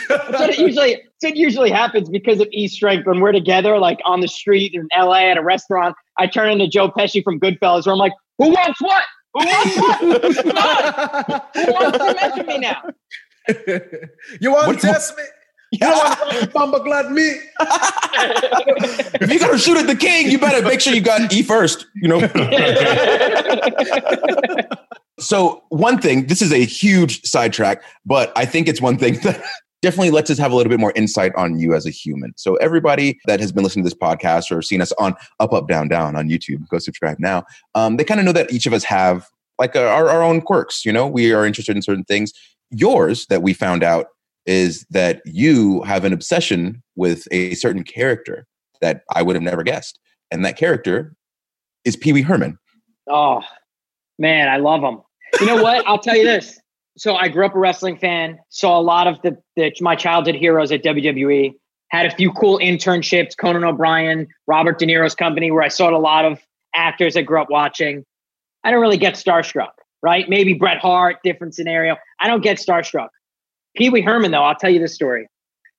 [0.09, 1.03] That's what it usually.
[1.25, 3.07] That's what usually happens because of E's strength.
[3.07, 6.67] When we're together, like on the street in LA at a restaurant, I turn into
[6.67, 9.03] Joe Pesci from Goodfellas, where I'm like, "Who wants what?
[9.33, 9.99] Who wants what?
[11.55, 12.81] Who wants to mess with me now?"
[14.39, 15.23] you want What- to test me?
[15.71, 17.23] You want to bumper glad me?
[17.59, 21.87] if you're gonna shoot at the king you better make sure you got e first
[21.95, 22.19] you know
[25.19, 29.41] So one thing, this is a huge sidetrack, but I think it's one thing that
[29.85, 32.33] definitely lets us have a little bit more insight on you as a human.
[32.37, 35.67] So everybody that has been listening to this podcast or seen us on Up Up
[35.67, 37.43] Down Down on YouTube, go subscribe now.
[37.75, 39.27] Um, they kind of know that each of us have
[39.59, 40.85] like our, our own quirks.
[40.85, 42.33] You know, we are interested in certain things.
[42.71, 44.07] Yours that we found out
[44.47, 48.47] is that you have an obsession with a certain character
[48.81, 49.99] that I would have never guessed,
[50.31, 51.15] and that character
[51.85, 52.57] is Pee Wee Herman.
[53.07, 53.41] Oh
[54.17, 55.01] man, I love him.
[55.39, 55.85] You know what?
[55.87, 56.59] I'll tell you this.
[56.97, 58.39] So I grew up a wrestling fan.
[58.49, 61.53] Saw a lot of the, the my childhood heroes at WWE.
[61.89, 63.37] Had a few cool internships.
[63.37, 66.39] Conan O'Brien, Robert De Niro's company, where I saw a lot of
[66.73, 68.05] actors I grew up watching.
[68.63, 69.71] I don't really get starstruck,
[70.01, 70.27] right?
[70.27, 71.97] Maybe Bret Hart, different scenario.
[72.19, 73.09] I don't get starstruck.
[73.75, 75.27] Pee Wee Herman, though, I'll tell you this story.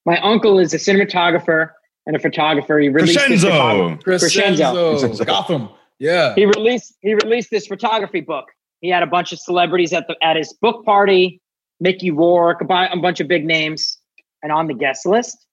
[0.04, 1.70] My uncle is a cinematographer
[2.06, 2.78] and a photographer.
[2.78, 4.74] He released this photog- Crescenzo.
[4.74, 5.00] Crescenzo.
[5.00, 5.26] Crescenzo.
[5.26, 5.68] Gotham.
[5.98, 6.34] Yeah.
[6.34, 8.46] he released he released this photography book.
[8.86, 11.40] He had a bunch of celebrities at the at his book party,
[11.80, 13.98] Mickey Rourke, a, bu- a bunch of big names,
[14.44, 15.44] and on the guest list,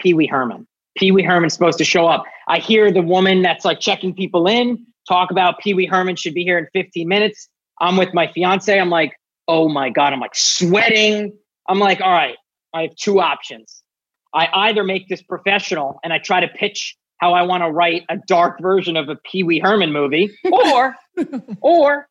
[0.00, 0.66] Pee Wee Herman.
[0.96, 2.24] Pee Wee Herman's supposed to show up.
[2.48, 6.32] I hear the woman that's like checking people in talk about Pee Wee Herman should
[6.32, 7.50] be here in 15 minutes.
[7.78, 8.80] I'm with my fiance.
[8.80, 9.12] I'm like,
[9.48, 11.36] oh my god, I'm like sweating.
[11.68, 12.36] I'm like, all right,
[12.72, 13.82] I have two options.
[14.32, 18.04] I either make this professional and I try to pitch how I want to write
[18.08, 20.96] a dark version of a Pee Wee Herman movie, or,
[21.60, 22.08] or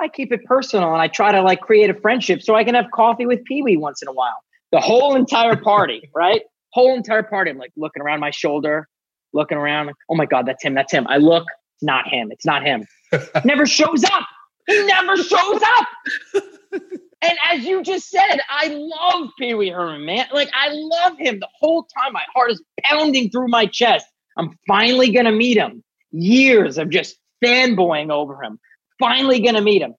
[0.00, 2.74] I keep it personal and I try to like create a friendship so I can
[2.74, 4.36] have coffee with Pee Wee once in a while.
[4.72, 6.42] The whole entire party, right?
[6.72, 7.50] Whole entire party.
[7.50, 8.88] I'm like looking around my shoulder,
[9.32, 9.86] looking around.
[9.86, 10.74] Like, oh my God, that's him.
[10.74, 11.06] That's him.
[11.08, 11.44] I look,
[11.76, 12.30] it's not him.
[12.32, 12.86] It's not him.
[13.44, 14.26] never shows up.
[14.66, 15.88] He never shows up.
[17.22, 20.26] and as you just said, I love Pee Wee Herman, man.
[20.32, 22.12] Like I love him the whole time.
[22.12, 24.06] My heart is pounding through my chest.
[24.36, 25.84] I'm finally gonna meet him.
[26.10, 28.58] Years of just fanboying over him.
[29.02, 29.94] Finally gonna meet him.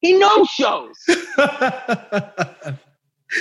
[0.00, 0.94] He no shows.
[1.06, 1.16] so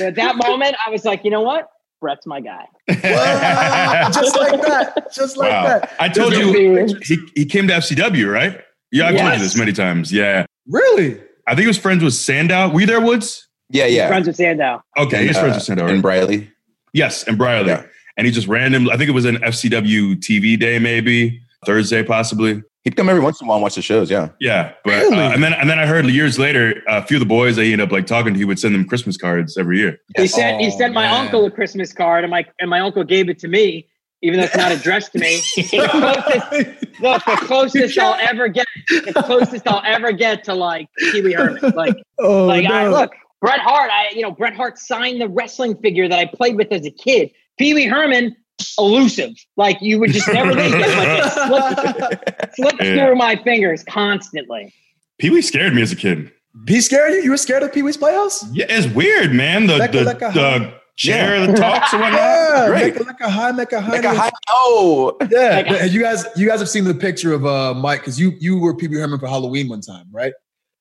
[0.01, 1.69] at that moment, I was like, you know what?
[2.01, 2.65] Bret's my guy.
[2.89, 5.07] just like that.
[5.13, 5.63] Just like Wow.
[5.79, 5.93] that.
[5.99, 8.61] I told you he, he came to FCW, right?
[8.91, 10.11] Yeah, I've told you this many times.
[10.11, 10.45] Yeah.
[10.67, 11.19] Really?
[11.47, 12.69] I think he was friends with Sandow.
[12.69, 13.47] Were you there, Woods?
[13.69, 14.07] Yeah, yeah.
[14.07, 14.81] Friends with Sandow.
[14.97, 15.85] Okay, he's Uh, friends with Sandow.
[15.85, 16.01] and Right?
[16.01, 16.51] Briley.
[16.93, 17.69] yes, and Briley.
[17.69, 17.83] Yeah.
[18.17, 22.61] And he just random, I think it was an FCW TV day, maybe Thursday, possibly.
[22.85, 24.09] He'd come every once in a while and watch the shows.
[24.11, 24.29] Yeah.
[24.39, 25.17] Yeah, but Really?
[25.17, 27.63] uh, and then and then I heard years later, a few of the boys I
[27.63, 29.97] ended up like talking to, he would send them Christmas cards every year.
[30.15, 31.25] He sent he Oh, sent my man.
[31.25, 33.87] uncle a Christmas card, and my and my uncle gave it to me,
[34.21, 35.37] even though it's not addressed to me.
[35.55, 40.87] the closest, look, the closest I'll ever get, the closest I'll ever get to like
[41.11, 41.73] Pee Wee Herman.
[41.75, 43.11] Like, Oh, like I look,
[43.41, 43.89] Bret Hart.
[43.91, 46.91] I you know Bret Hart signed the wrestling figure that I played with as a
[46.91, 47.31] kid.
[47.57, 48.35] Pee Wee Herman,
[48.77, 49.31] elusive.
[49.57, 53.05] Like you would just never think that like it slipped, slipped Yeah.
[53.07, 54.73] through my fingers constantly.
[55.19, 56.31] Pee Wee scared me as a kid.
[56.67, 57.21] He scared you?
[57.23, 58.49] You were scared of Pee Wee's Playhouse?
[58.53, 59.67] Yeah, it's weird, man.
[59.67, 62.19] The Like a- the, like a the chair that talks and whatnot.
[62.55, 62.93] Yeah, Great.
[62.93, 63.91] make a, like a high, make a high.
[63.91, 64.31] Like a high.
[64.51, 67.99] Oh, Yeah, Like- but you guys, you guys have seen the picture of uh, Mike
[68.01, 70.31] because you you were Pee Wee Herman for Halloween one time, right?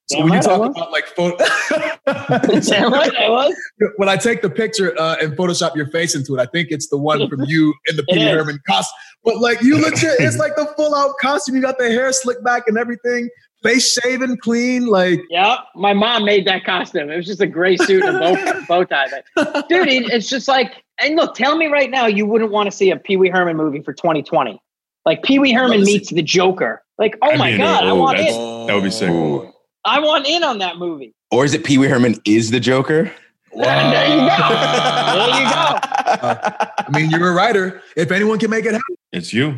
[0.06, 1.36] So when you right I talk about like photo,
[2.54, 3.14] Is that right?
[3.16, 3.54] I was.
[3.96, 6.88] when I take the picture uh, and Photoshop your face into it, I think it's
[6.88, 8.30] the one from you in the It Pee Wee.
[8.30, 8.94] Herman costume.
[9.24, 11.54] But like you legit, it's like the full out costume.
[11.56, 13.30] You got the hair slicked back and everything,
[13.62, 14.86] face shaven, clean.
[14.86, 17.10] Like Yeah, my mom made that costume.
[17.10, 19.06] It was just a gray suit and a bow, bow tie.
[19.34, 22.76] But dude, it's just like, and look, tell me right now, you wouldn't want to
[22.76, 24.60] see a Pee Wee Herman movie for 2020.
[25.06, 26.82] Like Pee Wee Herman Love to see- meets the Joker.
[26.98, 28.66] Like, oh I my mean, god, I oh, want that's- in.
[28.66, 29.08] That would be sick.
[29.10, 29.50] Ooh.
[29.84, 31.14] I want in on that movie.
[31.30, 33.12] or is it Pee Wee Herman is the Joker?
[33.52, 33.62] And
[33.92, 34.48] there you go.
[34.48, 35.78] There you go.
[36.24, 37.82] Uh, I mean, you're a writer.
[37.96, 39.56] If anyone can make it happen, It's you.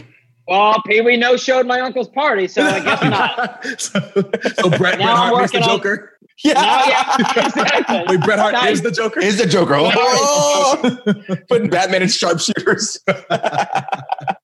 [0.48, 3.64] Well, Pee Wee no showed my uncle's party, so I guess not.
[3.80, 4.00] so,
[4.62, 6.12] so Brett, Bret Now I'm Hart is the working on- Joker.
[6.44, 7.16] No, yeah,
[7.46, 8.02] exactly.
[8.08, 8.72] Wait, Bret Hart Nice.
[8.74, 9.20] is the Joker.
[9.20, 9.72] Is the Joker?
[9.78, 10.98] Oh,
[11.48, 12.98] putting Batman in sharpshooters.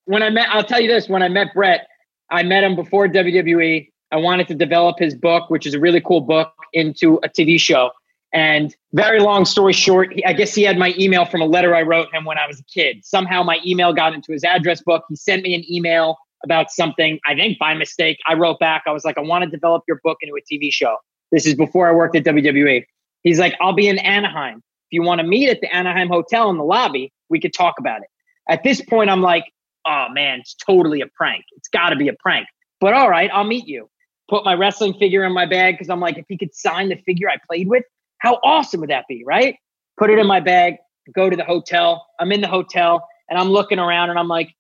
[0.07, 1.87] when I met, I'll tell you this: when I met Bret,
[2.31, 3.91] I met him before WWE.
[4.13, 7.59] I wanted to develop his book, which is a really cool book, into a TV
[7.59, 7.91] show.
[8.33, 11.83] And very long story short, I guess he had my email from a letter I
[11.83, 13.05] wrote him when I was a kid.
[13.05, 15.05] Somehow my email got into his address book.
[15.09, 18.19] He sent me an email about something, I think by mistake.
[18.27, 20.73] I wrote back, I was like, I want to develop your book into a TV
[20.73, 20.97] show.
[21.31, 22.85] This is before I worked at WWE.
[23.23, 24.59] He's like, I'll be in Anaheim.
[24.59, 27.75] If you want to meet at the Anaheim Hotel in the lobby, we could talk
[27.79, 28.09] about it.
[28.49, 29.45] At this point, I'm like,
[29.87, 31.45] oh man, it's totally a prank.
[31.57, 32.47] It's got to be a prank.
[32.81, 33.89] But all right, I'll meet you.
[34.33, 36.97] Put my wrestling figure in my bag because I'm like, if he could sign the
[36.97, 37.85] figure I played with,
[38.17, 39.57] how awesome would that be, right?
[39.99, 40.77] Put it in my bag,
[41.15, 42.07] go to the hotel.
[42.19, 44.55] I'm in the hotel and I'm looking around and I'm like,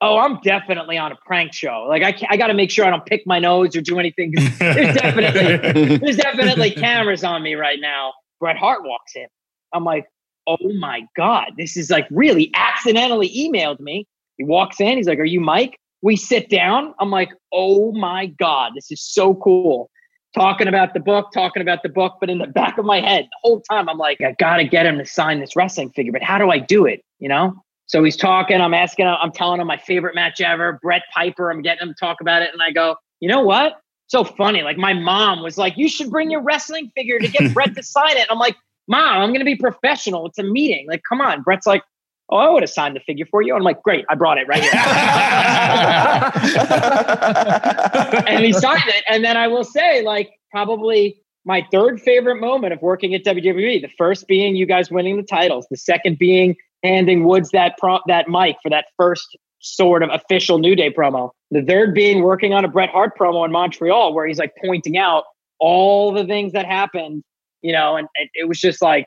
[0.00, 1.86] oh, I'm definitely on a prank show.
[1.88, 3.98] Like, I, can't, I got to make sure I don't pick my nose or do
[3.98, 4.30] anything.
[4.60, 8.12] There's definitely, there's definitely cameras on me right now.
[8.38, 9.26] Bret Hart walks in.
[9.72, 10.06] I'm like,
[10.46, 14.06] oh my God, this is like really accidentally emailed me.
[14.36, 14.96] He walks in.
[14.98, 15.78] He's like, Are you Mike?
[16.02, 16.94] We sit down.
[16.98, 19.90] I'm like, Oh my God, this is so cool.
[20.34, 22.16] Talking about the book, talking about the book.
[22.20, 24.64] But in the back of my head, the whole time, I'm like, I got to
[24.64, 26.12] get him to sign this wrestling figure.
[26.12, 27.02] But how do I do it?
[27.18, 27.54] You know?
[27.86, 28.60] So he's talking.
[28.60, 31.50] I'm asking, I'm telling him my favorite match ever, Bret Piper.
[31.50, 32.50] I'm getting him to talk about it.
[32.52, 33.80] And I go, You know what?
[34.08, 34.62] So funny.
[34.62, 37.82] Like my mom was like, You should bring your wrestling figure to get Bret to
[37.82, 38.26] sign it.
[38.28, 38.56] I'm like,
[38.88, 40.26] Mom, I'm going to be professional.
[40.26, 40.86] It's a meeting.
[40.88, 41.42] Like, come on.
[41.42, 41.82] Bret's like,
[42.28, 43.54] Oh, I would have signed the figure for you.
[43.54, 44.04] I'm like, Great.
[44.08, 44.72] I brought it right here.
[48.26, 49.04] and he signed it.
[49.08, 53.80] And then I will say, like, probably my third favorite moment of working at WWE.
[53.80, 55.66] The first being you guys winning the titles.
[55.70, 60.58] The second being handing Woods that pro- that mic for that first sort of official
[60.58, 61.30] New Day promo.
[61.52, 64.98] The third being working on a Bret Hart promo in Montreal, where he's like pointing
[64.98, 65.24] out
[65.60, 67.22] all the things that happened.
[67.62, 69.06] You know, and, and it was just like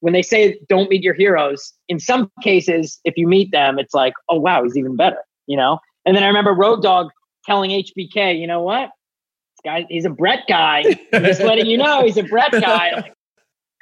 [0.00, 1.72] when they say don't meet your heroes.
[1.88, 5.18] In some cases, if you meet them, it's like, oh wow, he's even better.
[5.46, 5.78] You know.
[6.06, 7.08] And then I remember Road Dog
[7.44, 8.90] telling HBK, you know what?
[9.56, 10.84] This guy, he's a Bret guy.
[11.12, 12.92] I'm just letting you know he's a Bret guy.
[12.94, 13.12] Like-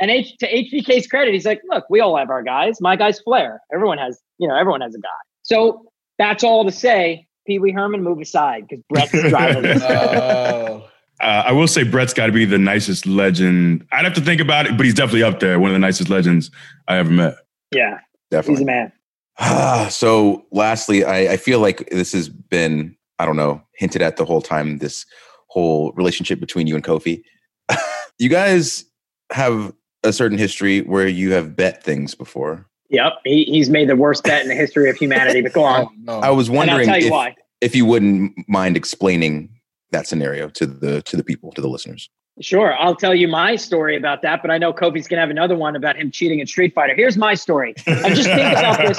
[0.01, 2.81] and H, to HBK's credit, he's like, look, we all have our guys.
[2.81, 3.63] My guy's Flair.
[3.73, 5.09] Everyone has, you know, everyone has a guy.
[5.43, 5.87] So
[6.19, 7.27] that's all to say.
[7.47, 9.63] Pee Wee Herman, move aside because Bret's driving.
[9.63, 9.83] this.
[9.89, 10.89] Oh.
[11.21, 13.87] Uh, I will say Bret's got to be the nicest legend.
[13.93, 15.59] I'd have to think about it, but he's definitely up there.
[15.59, 16.51] One of the nicest legends
[16.89, 17.37] I ever met.
[17.73, 17.99] Yeah,
[18.31, 18.55] Definitely.
[18.57, 18.93] he's a man.
[19.39, 24.17] Ah, so lastly, I, I feel like this has been, I don't know, hinted at
[24.17, 25.07] the whole time, this
[25.49, 27.23] whole relationship between you and Kofi.
[28.19, 28.85] you guys
[29.33, 29.73] have
[30.05, 32.67] a certain history where you have bet things before.
[32.91, 35.41] Yep, he, he's made the worst bet in the history of humanity.
[35.41, 36.21] But go on, Oh, no.
[36.21, 37.35] I was wondering if, why.
[37.61, 39.51] if you wouldn't mind explaining
[39.91, 42.11] that scenario to the to the people, to the listeners.
[42.41, 45.57] Sure, I'll tell you my story about that, but I know Kofi's gonna have another
[45.57, 46.95] one about him cheating in Street Fighter.
[46.95, 47.75] Here's my story.
[47.87, 48.99] And just think about this.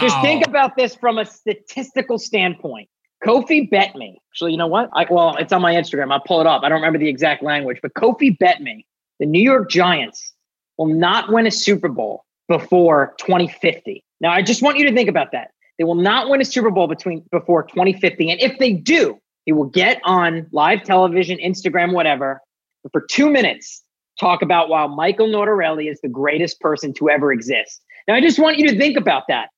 [0.00, 2.88] Just think about this from a statistical standpoint.
[3.24, 4.20] Kofi bet me.
[4.30, 4.90] Actually, you know what?
[4.94, 6.12] I, well, it's on my Instagram.
[6.12, 6.62] I'll pull it up.
[6.62, 8.86] I don't remember the exact language, but Kofi bet me
[9.18, 10.32] the New York Giants
[10.78, 14.04] will not win a Super Bowl before 2050.
[14.20, 15.50] Now, I just want you to think about that.
[15.78, 19.52] They will not win a Super Bowl between before 2050, and if they do, he
[19.52, 22.40] will get on live television, Instagram, whatever,
[22.92, 23.82] for two minutes
[24.18, 27.82] talk about why Michael Notarile is the greatest person to ever exist.
[28.06, 29.48] Now, I just want you to think about that.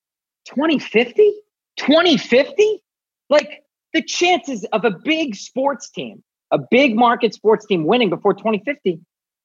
[0.47, 1.35] 2050?
[1.77, 2.83] 2050?
[3.31, 8.35] Like the chances of a big sports team, a big market sports team winning before
[8.35, 9.01] 2050,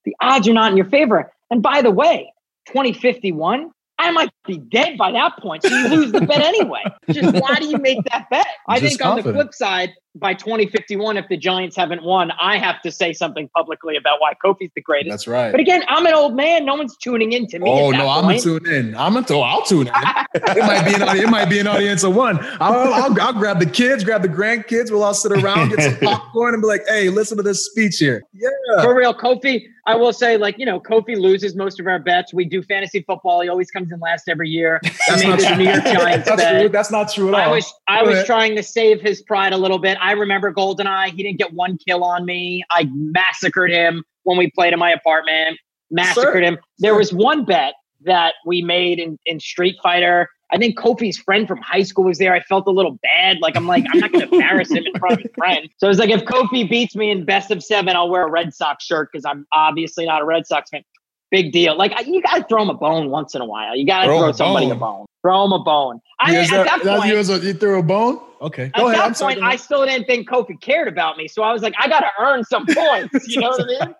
[0.05, 1.31] the odds are not in your favor.
[1.49, 2.31] And by the way,
[2.67, 5.63] 2051, I might be dead by that point.
[5.63, 6.83] So you lose the bet anyway.
[7.09, 8.47] Just why do you make that bet?
[8.67, 12.57] I Just think on the flip side, by 2051, if the Giants haven't won, I
[12.57, 15.11] have to say something publicly about why Kofi's the greatest.
[15.11, 15.51] That's right.
[15.51, 16.65] But again, I'm an old man.
[16.65, 17.69] No one's tuning in to me.
[17.69, 18.95] Oh no, I'm gonna tune in.
[18.95, 19.93] I'm gonna oh, I'll tune in.
[20.35, 22.39] it might be an audience, it might be an audience of one.
[22.59, 24.91] I'll, I'll, I'll grab the kids, grab the grandkids.
[24.91, 27.97] We'll all sit around, get some popcorn, and be like, "Hey, listen to this speech
[27.97, 28.49] here." Yeah,
[28.81, 32.31] For real, Kofi, I will say, like, you know, Kofi loses most of our bets.
[32.31, 33.41] We do fantasy football.
[33.41, 34.79] He always comes in last every year.
[35.07, 35.55] That's not true.
[35.55, 36.61] New York Giants That's bet.
[36.61, 36.69] true.
[36.69, 37.39] That's not true at all.
[37.39, 39.97] I was I was trying to save his pride a little bit.
[39.99, 41.11] I remember Goldeneye.
[41.11, 42.63] He didn't get one kill on me.
[42.71, 45.57] I massacred him when we played in my apartment.
[45.91, 46.57] Massacred him.
[46.79, 47.73] There was one bet
[48.05, 50.29] that we made in, in Street Fighter.
[50.51, 52.33] I think Kofi's friend from high school was there.
[52.33, 53.37] I felt a little bad.
[53.39, 55.69] Like I'm like, I'm not gonna embarrass him in front of his friend.
[55.77, 58.31] So I was like, if Kofi beats me in best of seven, I'll wear a
[58.31, 60.83] Red Sox shirt because I'm obviously not a Red Sox fan.
[61.31, 61.77] Big deal.
[61.77, 63.75] Like you gotta throw him a bone once in a while.
[63.75, 64.79] You gotta Throw throw, a somebody a bone.
[64.79, 65.05] bone.
[65.21, 65.99] Throw him a bone.
[66.19, 68.19] I, Yeah, at that- that that's point, you, a- you threw a bone.
[68.41, 68.99] Okay, at go ahead.
[68.99, 69.33] that I'm sorry.
[69.35, 71.27] point, I still didn't think Kofi cared about me.
[71.27, 73.27] So I was like, I got to earn some points.
[73.27, 73.95] You know what I mean?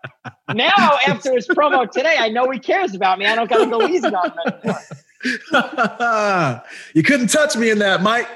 [0.55, 3.25] Now, after his promo today, I know he cares about me.
[3.25, 6.63] I don't got to go easy on him anymore.
[6.93, 8.27] you couldn't touch me in that, Mike.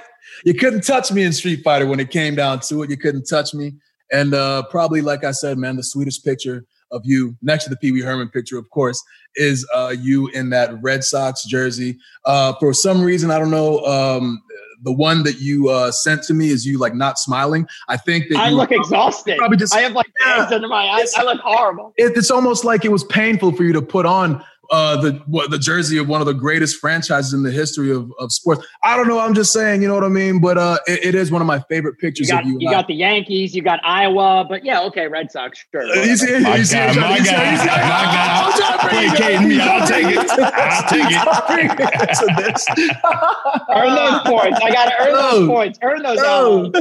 [0.44, 2.90] You couldn't touch me in Street Fighter when it came down to it.
[2.90, 3.74] You couldn't touch me.
[4.12, 7.78] And uh, probably, like I said, man, the sweetest picture of you next to the
[7.78, 9.04] Pee Wee Herman picture, of course,
[9.36, 11.98] is uh, you in that Red Sox jersey.
[12.26, 13.80] Uh, for some reason, I don't know.
[13.80, 14.42] Um,
[14.84, 17.66] the one that you uh, sent to me is you like not smiling.
[17.88, 19.38] I think that I you look exhausted.
[19.38, 20.40] probably just I have like Yeah.
[20.40, 21.14] bags under my eyes.
[21.16, 21.94] I look horrible.
[21.98, 25.52] it, it's almost like it was painful for you to put on uh, the what,
[25.52, 28.66] the jersey of one of the greatest franchises in the history of, of sports.
[28.84, 29.20] I don't know.
[29.20, 30.40] I'm just saying, you know what I mean.
[30.40, 32.54] But uh, it, it is one of my favorite You pictures got of you.
[32.60, 32.80] you and I.
[32.80, 33.54] got the Yankees.
[33.56, 34.46] You got Iowa.
[34.48, 35.64] But yeah, okay, Red Sox.
[35.72, 35.84] Sure.
[35.84, 38.42] Uh, you see, My you see, guy, my you guy, my guy.
[38.44, 39.60] I'm trying it Placating me.
[39.62, 40.30] I'll take it.
[40.30, 42.94] I'll take it.
[43.70, 44.60] Earn those points.
[44.64, 45.80] I got to earn those points.
[45.82, 46.18] Earn those.
[46.18, 46.72] No.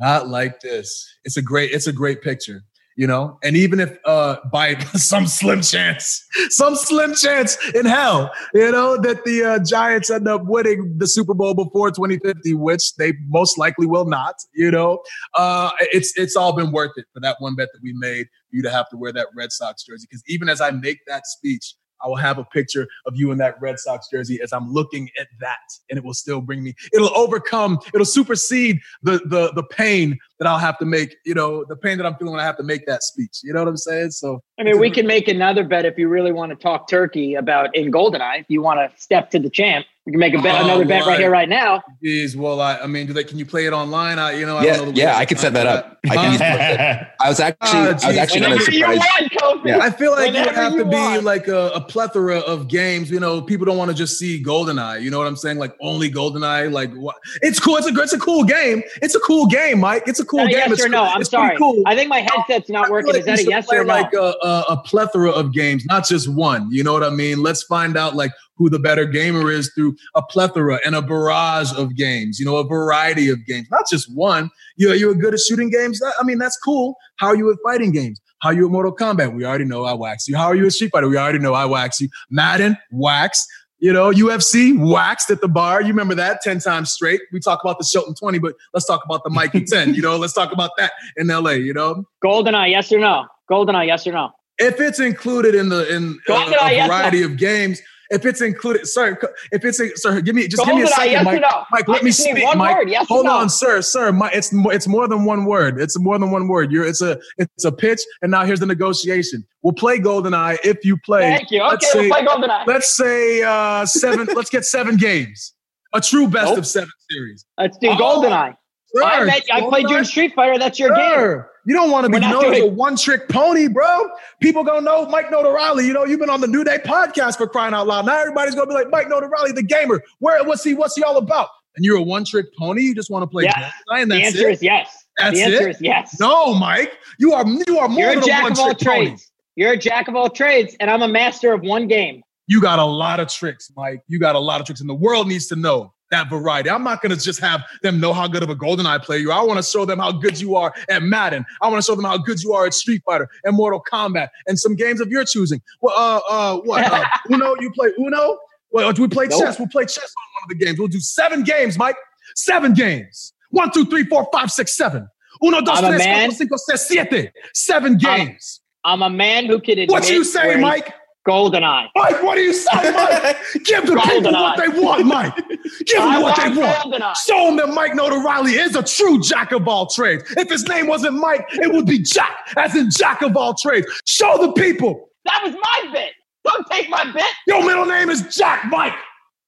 [0.00, 1.08] Not like this.
[1.24, 1.72] It's a great.
[1.72, 2.62] It's a great picture.
[2.96, 8.32] You know, and even if uh by some slim chance, some slim chance in hell,
[8.54, 12.94] you know, that the uh, Giants end up winning the Super Bowl before 2050, which
[12.96, 15.02] they most likely will not, you know,
[15.34, 18.62] uh it's it's all been worth it for that one bet that we made you
[18.62, 20.06] to have to wear that Red Sox jersey.
[20.10, 23.38] Because even as I make that speech, I will have a picture of you in
[23.38, 25.58] that Red Sox jersey as I'm looking at that,
[25.90, 26.74] and it will still bring me.
[26.92, 27.78] It'll overcome.
[27.94, 31.16] It'll supersede the the the pain that I'll have to make.
[31.24, 33.40] You know, the pain that I'm feeling when I have to make that speech.
[33.42, 34.10] You know what I'm saying?
[34.12, 37.34] So I mean, we can make another bet if you really want to talk turkey
[37.34, 38.40] about in Goldeneye.
[38.40, 40.84] If you want to step to the champ, we can make a bet, Oh, another
[40.84, 41.18] bet right right.
[41.18, 41.82] here, right now.
[42.02, 43.24] Geez, well, I, I mean, do they?
[43.24, 44.20] Can you play it online?
[44.20, 45.98] I, you know, I Yeah, don't know the yeah, I of can set that up.
[46.08, 46.40] I can use
[47.20, 49.00] I was actually, Ah, I was actually kind of Whenever you surprised.
[49.00, 49.32] want,
[49.64, 49.68] Kofi.
[49.68, 49.78] Yeah.
[49.80, 53.10] I feel like it would have you to be like a, a plethora of games.
[53.10, 55.02] You know, people don't want to just see GoldenEye.
[55.02, 55.58] You know what I'm saying?
[55.58, 56.70] Like only GoldenEye.
[56.70, 57.16] Like what?
[57.42, 57.76] It's cool.
[57.76, 58.84] It's a it's a cool game.
[59.02, 60.04] It's a cool game, Mike.
[60.06, 60.50] It's a cool game.
[60.52, 61.02] yes it's or no?
[61.02, 61.56] I'm it's sorry.
[61.56, 61.82] Cool.
[61.86, 63.12] I think my headset's not I working.
[63.14, 63.92] like Is that a yes or no?
[63.92, 66.70] like a, a, a plethora of games, not just one.
[66.70, 67.42] You know what I mean?
[67.42, 71.72] Let's find out like who the better gamer is through a plethora and a barrage
[71.76, 72.38] of games.
[72.38, 74.50] You know, a variety of games, not just one.
[74.76, 76.00] You you're good at shooting games.
[76.20, 76.96] I mean, that's cool.
[77.16, 78.20] How are you at fighting games?
[78.40, 79.34] How are you at Mortal Kombat?
[79.34, 80.36] We already know I wax you.
[80.36, 81.08] How are you at Street Fighter?
[81.08, 82.08] We already know I wax you.
[82.30, 83.46] Madden, wax.
[83.78, 85.82] You know, UFC waxed at the bar.
[85.82, 87.20] You remember that 10 times straight.
[87.30, 89.94] We talk about the Shelton 20, but let's talk about the Mikey 10.
[89.94, 92.04] You know, let's talk about that in LA, you know?
[92.24, 93.26] Goldeneye, yes or no?
[93.50, 94.30] Goldeneye, yes or no?
[94.58, 97.26] If it's included in the in uh, a yes variety no?
[97.26, 99.18] of games, if it's included, sir,
[99.52, 101.40] if it's a, sir, give me just give me a second, yes Mike.
[101.40, 101.64] no?
[101.70, 102.76] Mike, I let me just need speak, one Mike.
[102.76, 103.32] word, yes Hold no?
[103.36, 104.12] on, sir, sir.
[104.12, 105.80] My, it's more, it's more than one word.
[105.80, 106.70] It's more than one word.
[106.72, 109.44] You're, it's a, it's a pitch, and now here's the negotiation.
[109.62, 111.22] We'll play Goldeneye if you play.
[111.36, 111.60] Thank you.
[111.62, 112.66] Okay, let's we'll say, play Goldeneye.
[112.66, 114.26] let's say uh, seven.
[114.34, 115.54] let's get seven games.
[115.94, 116.58] A true best Nope.
[116.58, 117.46] of seven series.
[117.58, 118.56] Let's do Oh, Goldeneye.
[119.02, 120.58] I, Sir, bet, I played you in Street Fighter.
[120.58, 121.44] That's your game.
[121.66, 124.08] You don't want to be known as a one trick pony, bro.
[124.40, 125.84] People gonna know Mike Notarile.
[125.84, 128.06] You know, you've been on the New Day podcast for crying out loud.
[128.06, 130.00] Now everybody's gonna be like, Mike Notarile, the gamer.
[130.20, 131.48] Where what's he what's he all about?
[131.74, 132.82] And you're a one trick pony.
[132.82, 133.70] You just want to play Yeah.
[133.90, 134.52] And The answer it.
[134.54, 135.04] is yes.
[135.18, 135.76] That's the answer it?
[135.76, 136.18] is yes.
[136.20, 136.92] No, Mike.
[137.18, 139.06] You are you are more You're a than a jack one of all trick pony.
[139.08, 139.32] trades.
[139.56, 142.22] You're a jack of all trades, and I'm a master of one game.
[142.46, 144.02] You got a lot of tricks, Mike.
[144.06, 146.70] You got a lot of tricks, and the world needs to know that variety.
[146.70, 149.40] I'm not gonna just have them know how good of a GoldenEye player you are.
[149.40, 151.44] I want to show them how good you are at Madden.
[151.62, 154.28] I want to show them how good you are at Street Fighter and Mortal Kombat
[154.46, 155.60] and some games of your choosing.
[155.80, 156.84] Well, uh, uh, what?
[156.92, 157.54] Uh, Uno?
[157.60, 158.38] You play Uno?
[158.70, 159.40] Well, do we play Nope.
[159.42, 159.58] chess?
[159.58, 160.78] We'll play chess on one of the games.
[160.78, 161.96] We'll do seven games, Mike.
[162.34, 163.32] Seven games.
[163.50, 165.08] One, two, three, four, five, six, seven.
[165.42, 167.32] Uno, dos, I'm tres, cuatro, cinco, seis, siete.
[167.54, 168.60] Seven I'm- games.
[168.84, 170.82] I'm a man who can admit what you say, where
[171.26, 171.52] he- Mike?
[171.52, 171.88] Goldeneye.
[171.94, 173.36] Mike, what do you say, Mike?
[173.64, 175.36] Give the people what they want, Mike.
[175.36, 177.16] Give them I what they want want.
[177.16, 180.24] Show them that Mike Notarile is a true jack of all trades.
[180.36, 183.86] If his name wasn't Mike, it would be Jack, as in jack of all trades.
[184.06, 185.08] Show the people.
[185.24, 186.12] That was my bit.
[186.44, 187.24] Don't take my bit.
[187.46, 188.94] Your middle name is Jack, Mike.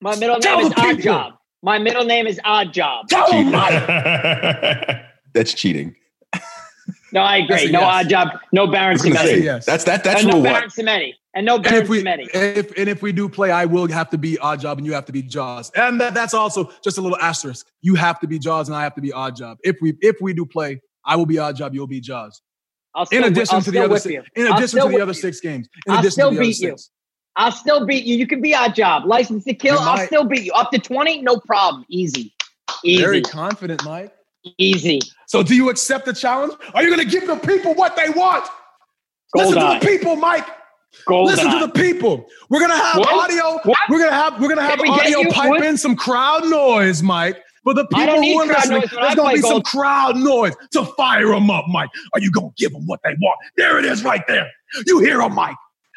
[0.00, 1.00] My middle Tell name is the Odd.
[1.00, 1.32] Job.
[1.62, 3.08] My middle name is Odd Job.
[3.08, 3.86] Tell them, Mike.
[5.34, 5.94] That's cheating.
[7.12, 7.70] No, I agree.
[7.70, 8.04] No yes.
[8.04, 8.28] Odd Job.
[8.52, 9.66] No Baron I was gonna That's a yes.
[9.66, 10.04] That's that.
[10.04, 10.70] That's And no rule Baron one.
[11.38, 12.28] And no And if we Samedi.
[12.34, 14.92] if and if we do play, I will have to be odd job and you
[14.92, 15.70] have to be Jaws.
[15.76, 17.64] And that, that's also just a little asterisk.
[17.80, 19.58] You have to be Jaws and I have to be odd job.
[19.62, 22.42] If we if we do play, I will be odd job, you'll be Jaws.
[22.92, 25.68] I'll still, In addition to the other six, in addition to the other six games.
[25.86, 26.70] In I'll addition still to the other beat you.
[26.70, 26.90] six.
[27.36, 28.16] I'll still beat you.
[28.16, 29.04] You can be Odd Job.
[29.04, 29.78] License to kill.
[29.78, 30.52] I'll still beat you.
[30.54, 31.84] Up to 20, no problem.
[31.88, 32.34] Easy.
[32.82, 33.00] Easy.
[33.00, 34.12] Very confident, Mike.
[34.58, 34.98] Easy.
[35.28, 36.54] So do you accept the challenge?
[36.74, 38.44] Are you going to give the people what they want?
[39.36, 40.48] Listen to the people, Mike.
[41.08, 42.26] Listen to the people.
[42.48, 43.30] We're gonna have What?
[43.30, 43.60] audio.
[43.64, 43.78] What?
[43.88, 45.64] We're gonna have we're gonna have Can we get audio pipe what?
[45.64, 47.42] in some crowd noise, Mike.
[47.64, 51.28] For the people who are listening, there's I gonna be some crowd noise to fire
[51.28, 51.90] them up, Mike.
[52.14, 53.38] Are you gonna give them what they want?
[53.56, 54.48] There it is, right there.
[54.86, 55.56] You hear them, Mike.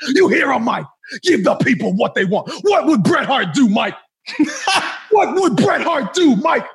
[0.10, 0.86] You hear them, Mike.
[1.24, 2.52] Give the people what they want.
[2.64, 3.96] What would Bret Hart do, Mike?
[5.12, 6.66] what would Bret Hart do, Mike?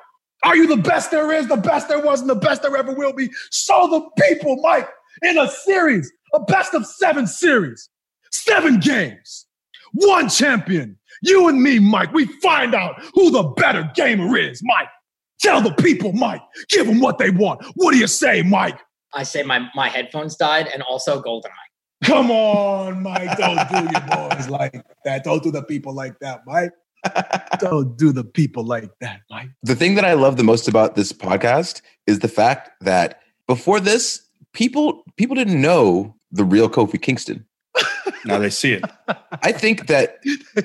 [0.43, 2.93] Are you the best there is, the best there was, and the best there ever
[2.93, 3.29] will be?
[3.51, 4.87] Show the people, Mike,
[5.23, 7.89] in a series, a best of seven series,
[8.31, 9.45] seven games,
[9.93, 10.97] one champion.
[11.21, 14.89] You and me, Mike, we find out who the better gamer is, Mike.
[15.39, 16.41] Tell the people, Mike.
[16.69, 17.65] Give them what they want.
[17.75, 18.79] What do you say, Mike?
[19.13, 21.51] I say my, my headphones died and also GoldenEye.
[22.03, 23.37] Come on, Mike.
[23.37, 25.23] Don't do your boys like that.
[25.23, 26.71] Don't do the people like that, Mike.
[27.59, 29.49] Don't do the people like that, Mike.
[29.63, 33.79] The thing that I love the most about this podcast is the fact that before
[33.79, 37.45] this, people people didn't know the real Kofi Kingston.
[38.27, 38.83] Now they see it.
[39.41, 40.19] I think that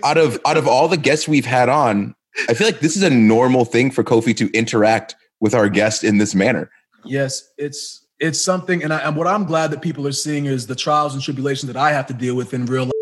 [0.04, 2.14] out of out of all the guests we've had on,
[2.48, 6.04] I feel like this is a normal thing for Kofi to interact with our guest
[6.04, 6.70] in this manner.
[7.04, 10.68] Yes, it's it's something, and, I, and what I'm glad that people are seeing is
[10.68, 12.92] the trials and tribulations that I have to deal with in real life.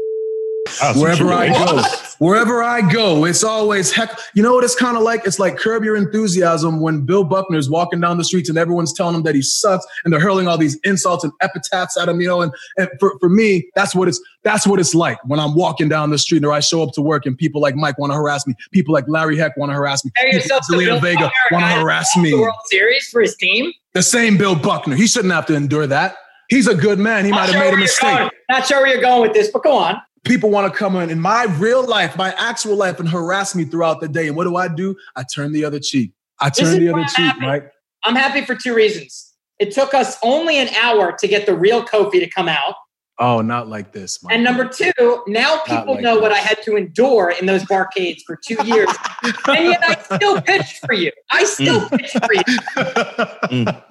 [0.83, 1.83] Wow, Wherever I go,
[2.19, 4.19] wherever I go, it's always heck.
[4.35, 5.27] You know what it's kind of like?
[5.27, 9.15] It's like curb your enthusiasm when Bill Buckner's walking down the streets and everyone's telling
[9.15, 12.21] him that he sucks and they're hurling all these insults and epithets at him.
[12.21, 15.39] You know, and, and for, for me, that's what it's that's what it's like when
[15.39, 17.99] I'm walking down the street or I show up to work and people like Mike
[17.99, 18.55] want to harass me.
[18.73, 20.11] People like Larry Heck want to harass me.
[20.17, 22.33] Compare People yourself like to Zelina Bill Vega want to harass me.
[22.35, 23.73] World Series for his team.
[23.93, 24.97] The same Bill Buckner.
[24.97, 26.17] He shouldn't have to endure that.
[26.49, 27.25] He's a good man.
[27.25, 28.17] He might have sure made a mistake.
[28.17, 28.31] going.
[28.49, 30.01] Not sure where you're going with this, but go on.
[30.25, 33.65] People want to come in in my real life, my actual life, and harass me
[33.65, 34.29] throughout the day.
[34.29, 34.95] And what do I do?
[35.17, 36.13] I turn the other cheek.
[36.41, 37.47] I turn is the what other cheek, happened.
[37.47, 37.73] Mike.
[38.05, 39.35] I'm happy for two reasons.
[39.59, 42.75] It took us only an hour to get the real Kofi to come out.
[43.19, 44.35] Oh, not like this, Mike.
[44.35, 48.23] And number two, now people like know what I had to endure in those barcades
[48.27, 48.89] for two years.
[49.47, 51.13] and yet I still pitched for you.
[51.31, 51.99] I still mm.
[51.99, 52.43] pitched for you.
[53.51, 53.83] Mm.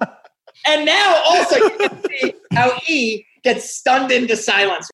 [0.66, 4.90] And now also you can see how he gets stunned into silence.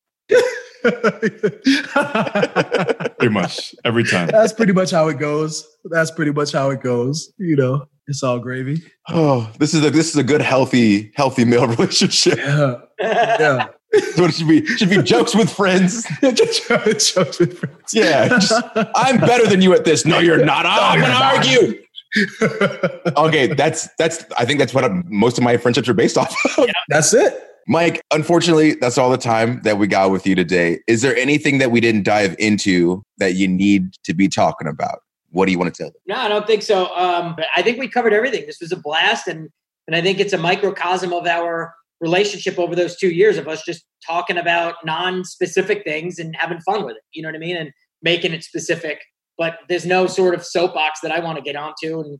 [3.19, 4.27] Pretty much every time.
[4.27, 5.67] That's pretty much how it goes.
[5.85, 7.31] That's pretty much how it goes.
[7.37, 8.81] You know, it's all gravy.
[9.09, 12.37] Oh, this is a this is a good healthy healthy male relationship.
[12.37, 12.75] Yeah.
[12.99, 13.67] Yeah.
[14.15, 16.05] So it should be should be jokes with friends.
[16.21, 16.69] jokes
[17.39, 17.93] with friends.
[17.93, 18.53] Yeah, just,
[18.95, 20.05] I'm better than you at this.
[20.05, 20.65] No, you're not.
[20.65, 21.37] Oh, I'm you're gonna not.
[21.37, 21.81] argue.
[23.17, 24.25] okay, that's that's.
[24.37, 26.35] I think that's what I'm- most of my friendships are based off.
[26.57, 26.67] of.
[26.89, 27.43] That's it.
[27.67, 30.79] Mike, unfortunately, that's all the time that we got with you today.
[30.87, 34.99] Is there anything that we didn't dive into that you need to be talking about?
[35.31, 36.01] What do you want to tell them?
[36.07, 36.95] No, I don't think so.
[36.95, 38.45] Um, I think we covered everything.
[38.45, 39.49] This was a blast, and
[39.85, 43.63] and I think it's a microcosm of our relationship over those two years of us
[43.63, 47.03] just talking about non-specific things and having fun with it.
[47.11, 47.57] You know what I mean?
[47.57, 47.71] And
[48.01, 49.01] making it specific.
[49.37, 52.17] But there's no sort of soapbox that I want to get onto, and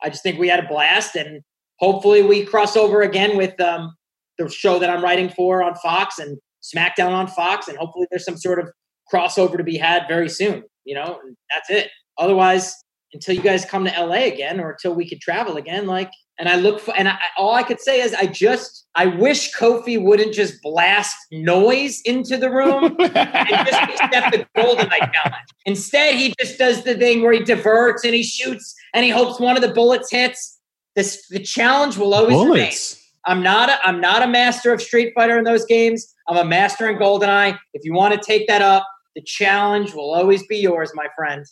[0.00, 1.42] I just think we had a blast, and
[1.80, 3.96] hopefully we cross over again with um,
[4.38, 8.24] the show that I'm writing for on Fox and SmackDown on Fox, and hopefully there's
[8.24, 8.68] some sort of
[9.12, 10.64] crossover to be had very soon.
[10.84, 11.90] You know, and that's it.
[12.18, 12.74] Otherwise,
[13.12, 16.48] until you guys come to LA again, or until we could travel again, like, and
[16.48, 20.02] I look for, and I, all I could say is, I just, I wish Kofi
[20.02, 25.46] wouldn't just blast noise into the room and just accept the golden eye challenge.
[25.64, 29.40] Instead, he just does the thing where he diverts and he shoots and he hopes
[29.40, 30.58] one of the bullets hits.
[30.94, 32.70] This the challenge will always remain.
[33.26, 33.38] Bullets.
[33.38, 36.14] I'm not a, I'm not a master of Street Fighter in those games.
[36.28, 37.58] I'm a master in GoldenEye.
[37.74, 41.44] If you want to take that up, the challenge will always be yours, my friend.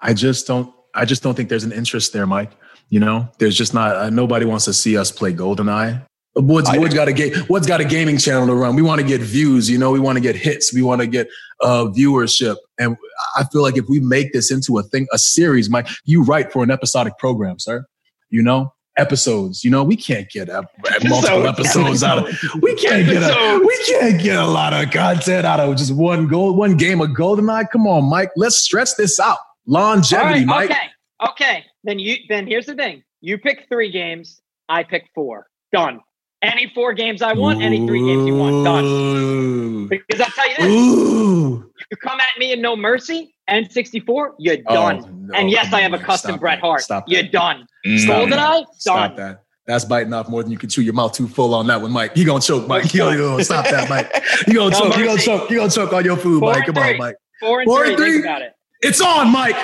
[0.00, 0.72] I just don't.
[0.94, 2.52] I just don't think there's an interest there, Mike.
[2.88, 3.96] You know, there's just not.
[3.96, 6.04] Uh, nobody wants to see us play GoldenEye.
[6.36, 7.32] Woods, I- Woods got a game.
[7.48, 8.74] Woods got a gaming channel to run.
[8.74, 9.70] We want to get views.
[9.70, 10.74] You know, we want to get hits.
[10.74, 11.28] We want to get
[11.60, 12.56] uh, viewership.
[12.78, 12.96] And
[13.36, 16.52] I feel like if we make this into a thing, a series, Mike, you write
[16.52, 17.86] for an episodic program, sir.
[18.30, 19.64] You know, episodes.
[19.64, 20.48] You know, we can't get
[21.04, 22.38] multiple episodes out of.
[22.60, 23.60] We can't get a.
[23.64, 27.10] We can't get a lot of content out of just one gold, one game of
[27.10, 27.70] GoldenEye.
[27.70, 28.30] Come on, Mike.
[28.36, 29.38] Let's stretch this out.
[29.66, 30.70] Longevity, right, Mike.
[30.70, 31.64] okay, okay.
[31.84, 33.02] Then you then here's the thing.
[33.20, 34.40] You pick three games.
[34.68, 35.46] I pick four.
[35.72, 36.00] Done.
[36.42, 37.62] Any four games I want.
[37.62, 38.64] Any three games you want.
[38.64, 39.88] Done.
[39.88, 41.70] Because I'll tell you this: Ooh.
[41.90, 43.33] you come at me in no mercy.
[43.50, 45.26] N64, you're Oh, done.
[45.28, 46.66] no, and yes, I have a custom Stop Bret that.
[46.66, 46.80] Hart.
[46.82, 47.32] Stop You're that.
[47.32, 47.66] done.
[47.86, 47.98] Mm.
[47.98, 49.16] Stop GoldenEye, Stop done.
[49.16, 49.40] that.
[49.66, 50.82] That's biting off more than you can chew.
[50.82, 52.12] Your mouth too full on that one, Mike.
[52.16, 52.84] You gonna choke, Mike.
[52.94, 54.12] You gonna, you gonna stop that, Mike.
[54.46, 54.96] You gonna No choke.
[54.98, 55.50] You gonna choke.
[55.50, 56.66] You gonna choke on your food, Four Mike.
[56.66, 56.98] and Come on.
[56.98, 57.16] Mike.
[57.40, 57.88] Four and Four three.
[57.88, 58.12] and three?
[58.12, 58.52] Think about it.
[58.82, 59.56] It's on, Mike.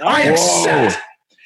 [0.00, 0.26] All I right.
[0.30, 0.98] accept.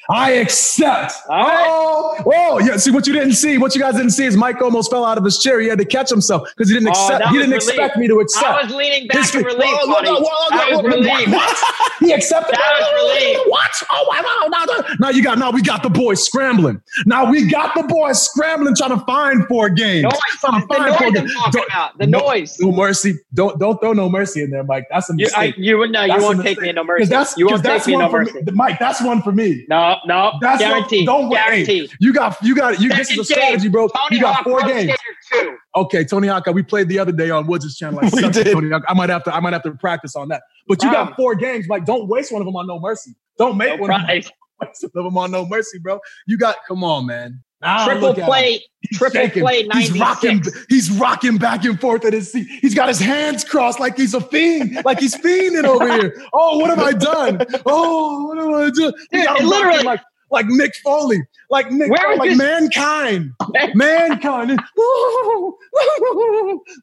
[0.09, 1.13] I accept.
[1.29, 1.67] All right.
[1.69, 2.75] Oh, oh, yeah.
[2.77, 3.57] See what you didn't see.
[3.57, 5.59] What you guys didn't see is Mike almost fell out of his chair.
[5.59, 7.25] He had to catch himself because he didn't Oh, accept.
[7.29, 7.69] he didn't relief.
[7.69, 8.45] expect me to accept.
[8.45, 10.09] I was leaning back His in relief, Whoa, whoa, buddy.
[10.09, 11.29] whoa, whoa, That whoa, was whoa, relief.
[11.29, 11.57] What?
[11.99, 12.55] He accepted.
[12.55, 13.39] That was relief.
[13.47, 13.71] What?
[13.91, 16.81] Oh wow, wow, now, now you got now we got the boys scrambling.
[17.05, 20.03] Now we got the boys scrambling trying to find four games.
[20.03, 20.13] Noise.
[20.39, 21.35] Trying to The find noise four games.
[21.65, 21.97] About.
[21.99, 22.57] The no- noise.
[22.59, 23.13] No mercy.
[23.35, 24.87] Don't don't throw no mercy in there, Mike.
[24.89, 25.55] That's a You, I, mistake.
[25.57, 26.01] you would no.
[26.01, 27.05] You That's a won't take me in no mercy.
[27.05, 28.33] that's, you won't take me no mercy.
[28.33, 28.41] me.
[28.53, 29.65] Mike, that's one for me.
[29.69, 30.33] No, no.
[30.41, 31.07] That's guaranteed.
[31.07, 31.37] One, don't wait.
[31.37, 31.91] guaranteed.
[31.99, 32.89] You got you got you.
[32.89, 33.87] This is a strategy, bro.
[33.87, 34.91] Tony You got Hawk four games.
[35.21, 35.57] Skater 2.
[35.75, 37.99] Okay, Tony Hawk, we played the other day on Woods' channel.
[38.01, 38.51] I We did.
[38.51, 38.83] Tony Hawk.
[38.87, 40.43] I might have to I might have to practice on that.
[40.67, 41.67] But you got four games.
[41.67, 43.15] Like, don't waste one of them on No Mercy.
[43.37, 44.07] Don't make No one of them,
[44.61, 45.99] waste one of them on No Mercy, bro.
[46.27, 47.43] You got come on, man.
[47.61, 48.63] Now Triple look play.
[48.81, 49.43] He's Triple shaking.
[49.43, 49.67] play.
[49.73, 50.41] He's rocking.
[50.69, 52.47] He's rocking back and forth at his seat.
[52.61, 56.23] He's got his hands crossed like he's a fiend, like he's fiending over here.
[56.33, 57.45] Oh, what have I done?
[57.65, 58.93] Oh, what have I done?
[59.11, 60.01] He Dude, got literally- like
[60.31, 63.31] like Mick Foley, like Mick, Where was like this- mankind,
[63.75, 64.57] mankind.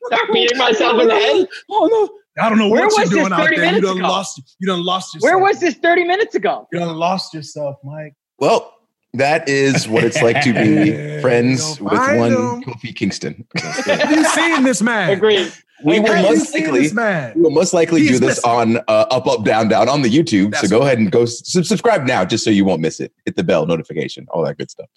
[0.06, 1.48] Start beating myself in the head?
[1.70, 1.88] Oh
[2.36, 3.54] no, I don't know Where what you're doing out there.
[3.54, 4.06] You minutes done ago?
[4.08, 4.56] lost.
[4.58, 5.22] You done lost yourself.
[5.32, 6.68] Where was this 30 minutes ago?
[6.72, 8.14] You done lost yourself, Mike.
[8.38, 8.72] Well,
[9.14, 12.62] that is what it's like to be friends with one him.
[12.62, 13.46] Kofi Kingston.
[13.56, 15.10] Have you seen this man?
[15.10, 15.52] Agreed.
[15.84, 17.32] We will most likely this man?
[17.36, 18.50] we will most likely He's do this missing.
[18.50, 20.50] on uh, Up Up Down Down on the YouTube.
[20.50, 23.12] That's so go ahead and go s- subscribe now, just so you won't miss it.
[23.26, 24.88] Hit the bell notification, all that good stuff.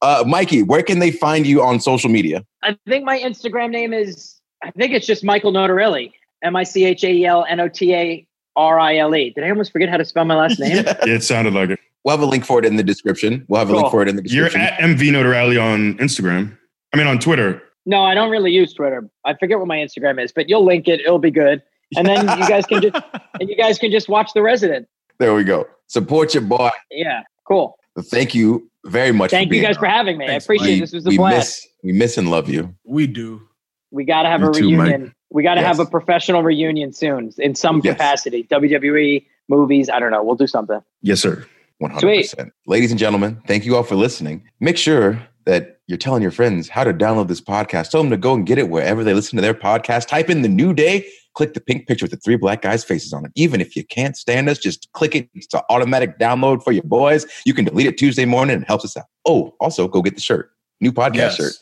[0.00, 2.42] Uh, Mikey, where can they find you on social media?
[2.62, 6.10] I think my Instagram name is, I think it's just Michael Notarile.
[6.42, 8.26] M I C H A E L N O T A
[8.56, 9.28] R I L E.
[9.36, 10.72] Did I almost forget how to spell my last name?
[10.86, 11.80] Yeah, it sounded like it.
[12.04, 13.44] We'll have a link for it in the description.
[13.48, 14.60] We'll have a link for it in the description.
[14.60, 14.90] You're description.
[14.90, 16.56] at MV Notarile on Instagram.
[16.92, 17.62] I mean, on Twitter.
[17.86, 19.08] No, I don't really use Twitter.
[19.24, 21.00] I forget what my Instagram is, but you'll link it.
[21.00, 21.62] It'll be good.
[21.96, 22.94] And then you guys can just
[23.40, 24.86] and you guys can just watch The Resident.
[25.18, 25.66] there we go.
[25.88, 26.70] Support your boy.
[26.90, 27.76] Yeah, cool.
[28.04, 29.30] Thank you very much.
[29.30, 30.26] Thank for you being guys for having me.
[30.26, 30.80] Thanks, I appreciate we.
[30.80, 31.36] This was a we blast.
[31.36, 32.74] miss we miss and love you.
[32.84, 33.42] We do.
[33.90, 34.86] we got to have You a too, Mike.
[34.88, 35.14] reunion.
[35.30, 37.94] we got to have a professional reunion soon in some Yes.
[37.94, 38.44] capacity.
[38.44, 39.90] WWE movies.
[39.90, 40.22] I don't know.
[40.22, 40.80] We'll do something.
[41.02, 41.44] Yes, sir.
[41.80, 42.50] 100%.
[42.66, 44.42] Ladies and gentlemen, thank you all for listening.
[44.60, 47.90] Make sure that you're telling your friends how to download this podcast.
[47.90, 50.06] Tell them to go and get it wherever they listen to their podcast.
[50.06, 53.12] Type in the new day, click the pink picture with the three black guys' faces
[53.12, 53.32] on it.
[53.34, 55.28] Even if you can't stand us, just click it.
[55.34, 57.26] It's an automatic download for your boys.
[57.46, 58.60] You can delete it Tuesday morning.
[58.60, 59.06] It helps us out.
[59.26, 60.50] Oh, also go get the shirt.
[60.80, 61.36] New podcast Yes.
[61.36, 61.52] shirt.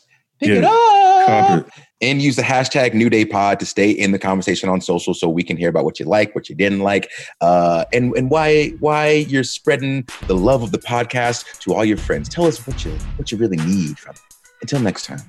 [0.40, 1.68] Pick it up.
[2.00, 5.28] And use the hashtag New Day Pod to stay in the conversation on social, so
[5.28, 7.10] we can hear about what you like, what you didn't like,
[7.40, 11.96] uh, and and why why you're spreading the love of the podcast to all your
[11.96, 12.28] friends.
[12.28, 14.20] Tell us what you what you really need from it.
[14.60, 15.22] Until next time,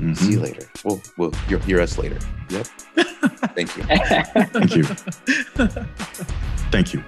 [0.00, 0.16] Mhm.
[0.16, 0.66] see you later.
[0.82, 2.18] We'll we'll hear, hear us later.
[2.48, 2.66] Yep.
[3.54, 3.82] Thank you.
[3.84, 4.84] Thank you.
[6.70, 7.04] Thank you.